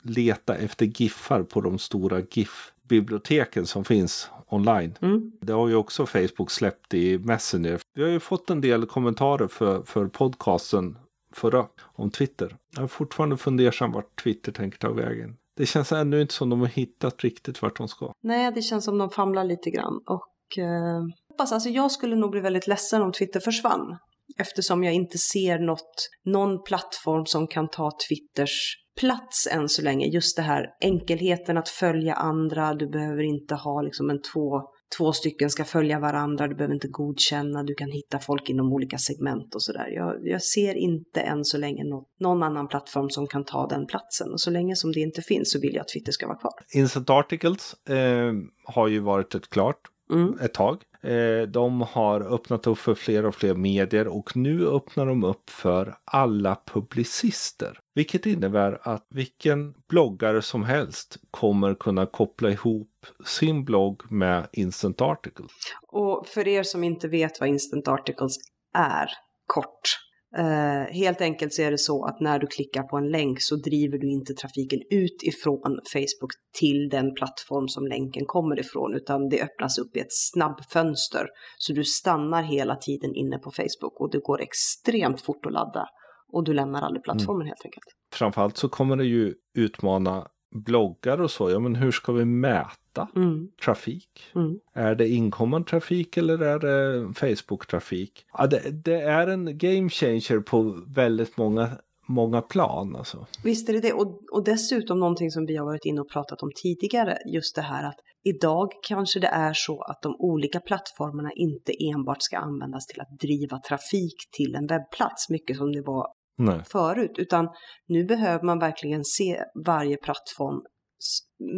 leta 0.02 0.56
efter 0.56 0.86
GIFar 0.86 1.44
på 1.44 1.62
de 1.62 1.80
stora 1.80 2.20
GIF-biblioteken 2.20 3.66
som 3.66 3.86
finns 3.86 4.30
online. 4.48 4.98
Mm. 5.02 5.32
Det 5.42 5.54
har 5.54 5.68
ju 5.68 5.76
också 5.76 6.06
Facebook 6.06 6.52
släppt 6.52 6.94
i 6.94 7.18
Messenger. 7.18 7.80
Vi 7.96 8.04
har 8.04 8.10
ju 8.10 8.20
fått 8.20 8.50
en 8.50 8.62
del 8.62 8.86
kommentarer 8.86 9.48
för, 9.48 9.84
för 9.84 10.08
podcasten 10.08 10.98
förra 11.34 11.68
om 11.82 12.12
Twitter. 12.12 12.56
Jag 12.76 12.84
är 12.84 12.88
fortfarande 12.88 13.38
fundersam 13.38 13.92
vart 13.92 14.24
Twitter 14.24 14.52
tänker 14.52 14.78
ta 14.78 14.92
vägen. 14.92 15.38
Det 15.60 15.66
känns 15.66 15.92
ännu 15.92 16.22
inte 16.22 16.34
som 16.34 16.50
de 16.50 16.60
har 16.60 16.68
hittat 16.68 17.24
riktigt 17.24 17.62
vart 17.62 17.78
de 17.78 17.88
ska. 17.88 18.14
Nej, 18.24 18.52
det 18.52 18.62
känns 18.62 18.86
som 18.86 18.98
de 18.98 19.10
famlar 19.10 19.44
lite 19.44 19.70
grann. 19.70 19.94
Och 20.06 20.58
eh, 20.64 21.04
alltså 21.38 21.70
jag 21.70 21.92
skulle 21.92 22.16
nog 22.16 22.32
bli 22.32 22.40
väldigt 22.40 22.68
ledsen 22.68 23.02
om 23.02 23.12
Twitter 23.12 23.40
försvann. 23.40 23.98
Eftersom 24.38 24.84
jag 24.84 24.94
inte 24.94 25.18
ser 25.18 25.60
något, 25.60 26.10
någon 26.26 26.64
plattform 26.64 27.26
som 27.26 27.48
kan 27.48 27.70
ta 27.70 27.92
Twitters 28.10 28.76
plats 29.00 29.48
än 29.52 29.70
så 29.70 29.82
länge. 29.82 30.08
Just 30.08 30.36
det 30.36 30.42
här 30.42 30.66
enkelheten 30.82 31.58
att 31.58 31.70
följa 31.70 32.14
andra. 32.14 32.74
Du 32.74 32.88
behöver 32.88 33.24
inte 33.24 33.56
ha 33.56 33.82
liksom 33.82 34.10
en 34.10 34.22
två, 34.34 34.62
två 34.98 35.14
stycken 35.14 35.50
ska 35.50 35.66
följa 35.66 36.00
varandra. 36.00 36.48
Du 36.48 36.56
behöver 36.56 36.74
inte 36.74 36.88
godkänna. 36.88 37.64
Du 37.64 37.76
kan 37.76 37.92
hitta 37.92 38.20
folk 38.20 38.50
inom 38.50 38.74
olika 38.74 38.98
segment 38.98 39.56
och 39.56 39.64
sådär. 39.64 39.88
Jag, 39.88 40.28
jag 40.28 40.42
ser 40.42 40.76
inte 40.76 41.22
än 41.22 41.46
så 41.46 41.58
länge 41.58 41.84
något, 41.84 42.08
någon 42.20 42.44
annan 42.44 42.68
plattform 42.68 43.10
som 43.10 43.28
kan 43.28 43.46
ta 43.46 43.68
den 43.68 43.88
platsen. 43.88 44.32
Och 44.32 44.42
så 44.42 44.52
länge 44.52 44.76
som 44.76 44.92
det 44.92 45.00
inte 45.00 45.22
finns 45.22 45.52
så 45.52 45.60
vill 45.60 45.74
jag 45.74 45.82
att 45.82 45.88
Twitter 45.88 46.12
ska 46.12 46.28
vara 46.28 46.38
kvar. 46.38 46.54
Instant 46.74 47.10
Articles 47.10 47.74
eh, 47.90 48.34
har 48.64 48.88
ju 48.88 49.00
varit 49.00 49.36
ett 49.36 49.50
klart 49.50 49.82
mm. 50.10 50.40
ett 50.40 50.54
tag. 50.54 50.84
Eh, 51.02 51.42
de 51.48 51.82
har 51.82 52.34
öppnat 52.34 52.68
upp 52.68 52.78
för 52.78 52.96
fler 52.96 53.26
och 53.26 53.36
fler 53.36 53.56
medier 53.56 54.08
och 54.08 54.36
nu 54.36 54.68
öppnar 54.68 55.06
de 55.06 55.24
upp 55.24 55.50
för 55.50 55.98
alla 56.06 56.58
publicister. 56.66 57.80
Vilket 57.96 58.26
innebär 58.26 58.80
att 58.82 59.08
vilken 59.10 59.74
bloggare 59.90 60.42
som 60.42 60.64
helst 60.64 61.18
kommer 61.32 61.76
kunna 61.76 62.06
koppla 62.06 62.50
ihop 62.50 63.06
sin 63.26 63.66
blogg 63.66 64.12
med 64.12 64.48
Instant 64.52 65.02
Articles. 65.02 65.52
Och 65.88 66.28
för 66.28 66.48
er 66.48 66.64
som 66.64 66.84
inte 66.84 67.08
vet 67.08 67.40
vad 67.40 67.50
Instant 67.50 67.88
Articles 67.88 68.38
är, 68.78 69.10
kort, 69.46 70.00
Uh, 70.38 70.94
helt 70.94 71.22
enkelt 71.22 71.54
så 71.54 71.62
är 71.62 71.72
det 71.72 71.78
så 71.78 72.06
att 72.06 72.20
när 72.20 72.40
du 72.40 72.48
klickar 72.48 72.84
på 72.84 72.98
en 72.98 73.10
länk 73.10 73.42
så 73.42 73.56
driver 73.56 73.98
du 73.98 74.12
inte 74.12 74.34
trafiken 74.34 74.80
ut 74.90 75.24
ifrån 75.24 75.80
Facebook 75.94 76.32
till 76.60 76.90
den 76.90 77.14
plattform 77.14 77.68
som 77.68 77.88
länken 77.88 78.26
kommer 78.26 78.60
ifrån, 78.60 78.94
utan 78.94 79.30
det 79.30 79.42
öppnas 79.44 79.78
upp 79.78 79.96
i 79.98 80.00
ett 80.00 80.14
snabbfönster. 80.14 81.28
Så 81.58 81.74
du 81.74 81.84
stannar 81.84 82.44
hela 82.44 82.76
tiden 82.76 83.16
inne 83.16 83.38
på 83.38 83.52
Facebook 83.52 84.00
och 84.00 84.12
det 84.12 84.20
går 84.20 84.42
extremt 84.42 85.22
fort 85.22 85.46
att 85.46 85.54
ladda 85.54 85.86
och 86.34 86.44
du 86.44 86.54
lämnar 86.54 86.82
aldrig 86.82 87.04
plattformen 87.04 87.42
mm. 87.42 87.48
helt 87.48 87.66
enkelt. 87.66 87.86
Framförallt 88.14 88.58
så 88.58 88.70
kommer 88.70 88.96
det 88.96 89.06
ju 89.06 89.34
utmana 89.58 90.28
bloggar 90.52 91.22
och 91.22 91.32
så. 91.32 91.50
Ja, 91.50 91.60
men 91.60 91.76
hur 91.76 91.92
ska 91.92 92.12
vi 92.12 92.26
mäta 92.26 93.08
mm. 93.16 93.48
trafik? 93.66 94.24
Mm. 94.36 94.60
Är 94.74 94.96
det 94.96 95.08
inkommande 95.10 95.70
trafik 95.70 96.18
eller 96.18 96.40
är 96.42 96.60
det 96.60 97.14
Facebook-trafik? 97.14 98.26
Ja, 98.38 98.48
det, 98.48 98.84
det, 98.84 99.02
är 99.02 99.28
en 99.28 99.58
game 99.58 99.90
changer 99.90 100.40
på 100.40 100.84
väldigt 100.88 101.38
många 101.38 101.70
många 102.08 102.42
plan. 102.42 102.96
Alltså. 102.96 103.26
Visst 103.44 103.70
är 103.70 103.74
det 103.74 103.80
det. 103.80 103.94
Och, 103.94 104.22
och 104.32 104.44
dessutom 104.44 105.00
någonting 105.00 105.32
som 105.32 105.46
vi 105.46 105.58
har 105.58 105.66
varit 105.66 105.86
inne 105.86 106.02
och 106.02 106.10
pratat 106.10 106.42
om 106.42 106.52
tidigare. 106.56 107.18
Just 107.34 107.56
det 107.56 107.62
här 107.62 107.84
att 107.88 108.00
idag 108.24 108.72
kanske 108.88 109.20
det 109.20 109.28
är 109.28 109.54
så 109.54 109.82
att 109.82 110.02
de 110.02 110.16
olika 110.20 110.60
plattformarna 110.60 111.32
inte 111.36 111.72
enbart 111.92 112.22
ska 112.24 112.38
användas 112.38 112.88
till 112.88 113.02
att 113.02 113.20
driva 113.20 113.60
trafik 113.60 114.16
till 114.32 114.56
en 114.56 114.68
webbplats. 114.68 115.30
Mycket 115.30 115.58
som 115.58 115.72
det 115.72 115.82
var 115.82 116.08
Nej. 116.40 116.62
förut. 116.72 117.16
Utan 117.18 117.48
nu 117.88 118.06
behöver 118.06 118.46
man 118.46 118.60
verkligen 118.60 119.04
se 119.04 119.44
varje 119.66 119.98
plattform 119.98 120.62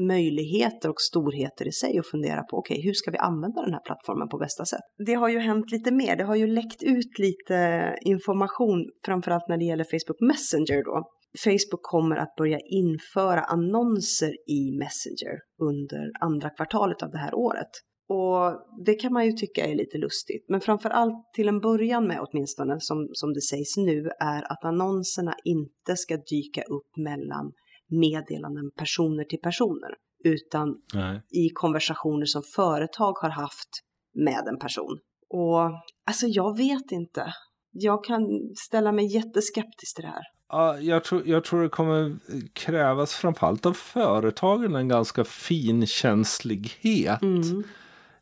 möjligheter 0.08 0.90
och 0.90 1.02
storheter 1.02 1.68
i 1.68 1.72
sig 1.72 2.00
och 2.00 2.06
fundera 2.06 2.44
på 2.44 2.58
okej, 2.58 2.76
okay, 2.76 2.86
hur 2.86 2.94
ska 2.94 3.12
vi 3.12 3.18
använda 3.18 3.62
den 3.62 3.74
här 3.74 3.82
plattformen 3.86 4.30
på 4.30 4.38
bästa 4.38 4.66
sätt? 4.66 4.86
Det 5.06 5.14
har 5.14 5.30
ju 5.30 5.40
hänt 5.40 5.72
lite 5.72 5.92
mer. 5.92 6.16
Det 6.16 6.24
har 6.24 6.36
ju 6.36 6.48
läckt 6.48 6.84
ut 6.84 7.20
lite 7.20 7.96
information, 8.02 8.86
framförallt 9.06 9.48
när 9.48 9.58
det 9.58 9.66
gäller 9.66 9.84
Facebook 9.84 10.22
Messenger 10.22 10.84
då. 10.84 11.04
Facebook 11.46 11.82
kommer 11.82 12.16
att 12.16 12.36
börja 12.38 12.60
införa 12.60 13.42
annonser 13.42 14.34
i 14.50 14.72
Messenger 14.80 15.36
under 15.62 16.12
andra 16.22 16.50
kvartalet 16.50 17.04
av 17.04 17.10
det 17.12 17.18
här 17.18 17.34
året. 17.34 17.72
Och 18.12 18.62
det 18.86 18.94
kan 18.94 19.14
man 19.14 19.26
ju 19.26 19.32
tycka 19.32 19.66
är 19.66 19.76
lite 19.76 19.98
lustigt. 19.98 20.46
Men 20.50 20.62
framför 20.62 20.90
allt 20.90 21.34
till 21.34 21.48
en 21.48 21.60
början 21.60 22.08
med 22.08 22.20
åtminstone, 22.20 22.78
som, 22.80 23.10
som 23.14 23.34
det 23.34 23.42
sägs 23.42 23.78
nu, 23.78 24.10
är 24.20 24.52
att 24.52 24.66
annonserna 24.66 25.36
inte 25.44 25.96
ska 25.96 26.18
dyka 26.18 26.62
upp 26.62 26.98
mellan 26.98 27.52
meddelanden 27.90 28.72
personer 28.78 29.24
till 29.24 29.40
personer, 29.40 29.90
utan 30.24 30.76
Nej. 30.94 31.22
i 31.30 31.50
konversationer 31.50 32.26
som 32.26 32.44
företag 32.56 33.14
har 33.14 33.30
haft 33.30 33.70
med 34.14 34.48
en 34.48 34.60
person. 34.60 35.00
Och 35.30 35.62
alltså 36.06 36.28
jag 36.28 36.58
vet 36.58 36.92
inte. 36.92 37.34
Jag 37.72 38.04
kan 38.04 38.22
ställa 38.56 38.92
mig 38.92 39.16
jätteskeptisk 39.16 39.96
till 39.96 40.04
det 40.04 40.12
här. 40.12 40.24
Ja, 40.50 40.80
jag, 40.80 41.04
tror, 41.04 41.22
jag 41.26 41.44
tror 41.44 41.64
det 41.64 41.70
kommer 41.70 42.18
krävas 42.54 43.14
framförallt 43.14 43.66
av 43.66 43.74
företagen 43.74 44.76
en 44.76 44.88
ganska 44.88 45.24
finkänslighet 45.24 47.22
mm. 47.22 47.64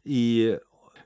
I 0.03 0.55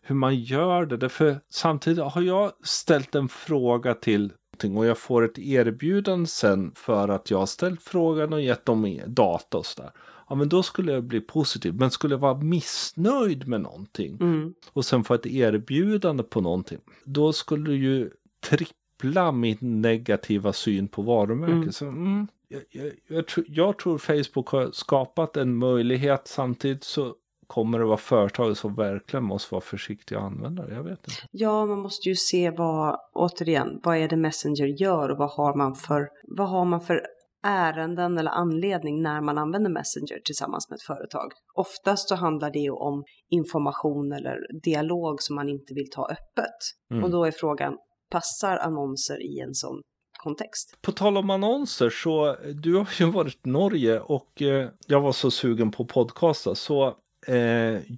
hur 0.02 0.16
man 0.16 0.36
gör 0.36 0.86
det. 0.86 0.98
Därför 0.98 1.40
samtidigt 1.50 2.04
har 2.04 2.22
jag 2.22 2.52
ställt 2.64 3.16
en 3.16 3.30
fråga 3.30 3.94
till 3.94 4.34
och 4.76 4.86
jag 4.86 4.98
får 4.98 5.26
ett 5.26 5.40
erbjudande 5.40 6.28
sen 6.28 6.72
för 6.76 7.10
att 7.10 7.32
jag 7.32 7.38
har 7.38 7.46
ställt 7.46 7.82
frågan 7.82 8.34
och 8.34 8.42
gett 8.42 8.66
dem 8.66 9.00
data 9.08 9.58
och 9.58 9.66
sådär. 9.66 9.92
Ja 10.30 10.36
men 10.36 10.50
då 10.50 10.64
skulle 10.64 10.92
jag 10.92 11.04
bli 11.04 11.22
positiv. 11.22 11.74
Men 11.74 11.92
skulle 11.92 12.14
jag 12.14 12.20
vara 12.20 12.38
missnöjd 12.38 13.48
med 13.48 13.62
någonting 13.62 14.18
mm. 14.22 14.54
och 14.74 14.86
sen 14.86 15.04
få 15.04 15.14
ett 15.14 15.26
erbjudande 15.26 16.24
på 16.24 16.42
någonting. 16.42 16.80
Då 17.04 17.34
skulle 17.34 17.70
du 17.70 17.76
ju 17.76 18.10
trippla 18.50 19.32
min 19.32 19.58
negativa 19.60 20.54
syn 20.54 20.88
på 20.88 21.02
varumärket. 21.02 21.54
Mm. 21.54 21.72
Så, 21.72 21.86
mm, 21.86 22.28
jag, 22.48 22.62
jag, 22.70 22.92
jag, 23.08 23.26
jag, 23.48 23.80
tror 23.80 23.98
Facebook 23.98 24.48
har 24.48 24.72
skapat 24.72 25.38
en 25.38 25.56
möjlighet 25.56 26.22
samtidigt 26.28 26.84
så 26.84 27.16
kommer 27.54 27.80
det 27.80 27.86
vara 27.86 27.98
företag 27.98 28.58
som 28.58 28.76
verkligen 28.76 29.24
måste 29.24 29.54
vara 29.54 29.62
försiktiga 29.62 30.20
att 30.20 30.26
använda 30.26 30.66
det? 30.66 30.76
Jag 30.76 30.84
vet 30.84 31.00
inte. 31.00 31.12
Ja, 31.32 31.66
man 31.66 31.80
måste 31.80 32.10
ju 32.10 32.16
se 32.16 32.52
vad, 32.52 33.00
återigen, 33.14 33.80
vad 33.84 33.98
är 33.98 34.08
det 34.08 34.18
Messenger 34.18 34.82
gör 34.82 35.10
och 35.10 35.18
vad 35.18 35.30
har 35.30 35.58
man 35.58 35.76
för, 35.76 36.08
vad 36.38 36.50
har 36.50 36.66
man 36.66 36.82
för 36.82 37.02
ärenden 37.44 38.18
eller 38.18 38.32
anledning 38.32 39.02
när 39.02 39.22
man 39.22 39.38
använder 39.38 39.70
Messenger 39.70 40.20
tillsammans 40.26 40.70
med 40.70 40.76
ett 40.76 40.82
företag. 40.82 41.32
Oftast 41.56 42.10
så 42.10 42.16
handlar 42.16 42.52
det 42.52 42.60
ju 42.60 42.72
om 42.72 43.04
information 43.30 44.12
eller 44.12 44.38
dialog 44.64 45.22
som 45.22 45.36
man 45.36 45.50
inte 45.50 45.74
vill 45.74 45.90
ta 45.90 46.06
öppet. 46.06 46.60
Mm. 46.92 47.04
Och 47.04 47.12
då 47.12 47.26
är 47.26 47.32
frågan, 47.32 47.78
passar 48.12 48.58
annonser 48.58 49.22
i 49.22 49.40
en 49.40 49.54
sån 49.54 49.82
kontext. 50.24 50.78
På 50.82 50.92
tal 50.92 51.18
om 51.18 51.30
annonser 51.30 51.90
så, 51.90 52.36
du 52.64 52.76
har 52.76 52.90
ju 53.00 53.12
varit 53.12 53.46
i 53.46 53.50
Norge 53.50 54.00
och 54.00 54.42
eh, 54.42 54.70
jag 54.88 55.02
var 55.02 55.12
så 55.12 55.32
sugen 55.32 55.72
på 55.72 55.86
podcasta 55.86 56.56
så 56.56 56.96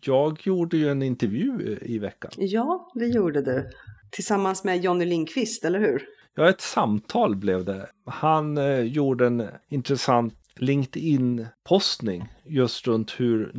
jag 0.02 0.40
gjorde 0.42 0.78
ju 0.78 0.90
en 0.90 1.02
intervju 1.02 1.80
i 1.82 2.00
veckan. 2.00 2.32
Ja, 2.38 2.92
det 2.94 3.06
gjorde 3.06 3.42
du. 3.42 3.70
Tillsammans 4.10 4.64
med 4.64 4.84
Jonny 4.84 5.06
Lindqvist, 5.06 5.66
eller 5.66 5.80
hur? 5.80 6.04
Ja, 6.36 6.50
ett 6.50 6.62
samtal 6.62 7.36
blev 7.36 7.66
det. 7.66 7.88
Han 8.06 8.58
eh, 8.58 8.80
gjorde 8.80 9.28
en 9.28 9.48
intressant 9.70 10.34
LinkedIn-postning 10.56 12.28
just 12.44 12.88
runt 12.88 13.20
hur 13.20 13.52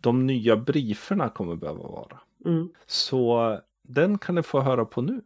de 0.00 0.26
nya 0.26 0.56
brieferna 0.56 1.28
kommer 1.28 1.56
behöva 1.56 1.82
vara. 1.82 2.20
Mm. 2.44 2.68
Så 2.86 3.58
den 3.88 4.18
kan 4.18 4.34
ni 4.34 4.42
få 4.42 4.60
höra 4.60 4.84
på 4.84 5.02
nu. 5.02 5.20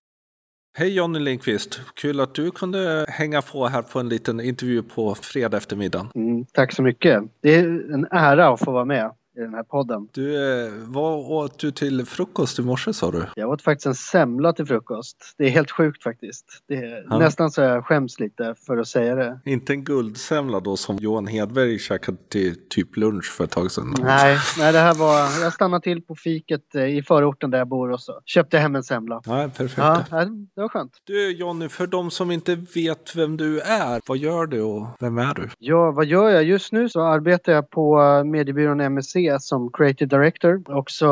Hej 0.79 0.95
Jonny 0.95 1.19
Lindqvist! 1.19 1.81
Kul 1.95 2.21
att 2.21 2.35
du 2.35 2.51
kunde 2.51 3.07
hänga 3.09 3.43
på 3.43 3.67
här 3.67 3.83
på 3.83 4.01
en 4.01 4.09
liten 4.09 4.41
intervju 4.41 4.83
på 4.83 5.15
fredag 5.15 5.57
eftermiddag. 5.57 6.07
Mm, 6.15 6.45
tack 6.53 6.73
så 6.73 6.83
mycket! 6.83 7.23
Det 7.41 7.55
är 7.55 7.93
en 7.93 8.07
ära 8.11 8.49
att 8.49 8.61
få 8.61 8.73
vara 8.73 8.85
med 8.85 9.11
i 9.37 9.41
den 9.41 9.55
här 9.55 9.63
podden. 9.63 10.09
Du, 10.13 10.65
eh, 10.67 10.73
vad 10.87 11.19
åt 11.19 11.59
du 11.59 11.71
till 11.71 12.07
frukost 12.07 12.59
i 12.59 12.63
morse 12.63 12.93
sa 12.93 13.11
du? 13.11 13.27
Jag 13.37 13.51
åt 13.51 13.63
faktiskt 13.63 13.87
en 13.87 13.95
semla 13.95 14.53
till 14.53 14.67
frukost. 14.67 15.35
Det 15.39 15.45
är 15.45 15.51
helt 15.51 15.71
sjukt 15.71 16.03
faktiskt. 16.03 16.45
Det 16.69 16.75
är 16.75 17.07
ja. 17.11 17.19
nästan 17.19 17.51
så 17.51 17.61
jag 17.61 17.85
skäms 17.85 18.21
lite 18.21 18.55
för 18.67 18.77
att 18.77 18.89
säga 18.89 19.15
det. 19.15 19.41
Inte 19.45 19.73
en 19.73 19.85
guldsemla 19.85 20.61
då 20.61 20.77
som 20.77 20.97
Johan 20.97 21.27
Hedberg 21.27 21.79
käkade 21.79 22.19
till 22.29 22.69
typ 22.69 22.97
lunch 22.97 23.33
för 23.37 23.45
ett 23.45 23.51
tag 23.51 23.71
sedan? 23.71 23.95
Nej, 24.01 24.39
nej 24.59 24.73
det 24.73 24.79
här 24.79 24.95
var, 24.95 25.43
jag 25.43 25.53
stannade 25.53 25.83
till 25.83 26.03
på 26.03 26.15
fiket 26.15 26.75
eh, 26.75 26.97
i 26.97 27.03
förorten 27.03 27.51
där 27.51 27.59
jag 27.59 27.69
bor 27.69 27.91
och 27.91 28.01
så 28.01 28.21
köpte 28.25 28.59
hem 28.59 28.77
en 28.77 28.85
semla. 28.85 29.21
Ja, 29.25 29.51
perfekt. 29.57 29.79
Ja, 30.11 30.25
det 30.55 30.61
var 30.61 30.69
skönt. 30.69 30.93
Du 31.05 31.33
Jonny, 31.33 31.69
för 31.69 31.87
de 31.87 32.11
som 32.11 32.31
inte 32.31 32.55
vet 32.55 33.17
vem 33.17 33.37
du 33.37 33.61
är, 33.61 34.01
vad 34.07 34.19
gör 34.19 34.47
du 34.47 34.63
och 34.63 34.87
vem 35.01 35.19
är 35.19 35.35
du? 35.35 35.49
Ja, 35.59 35.91
vad 35.91 36.07
gör 36.07 36.31
jag? 36.31 36.45
Just 36.45 36.73
nu 36.73 36.89
så 36.89 37.03
arbetar 37.03 37.53
jag 37.53 37.71
på 37.71 38.01
mediebyrån 38.25 38.81
MSC 38.81 39.17
som 39.39 39.71
Creative 39.73 40.19
Director. 40.19 40.63
Också 40.67 41.07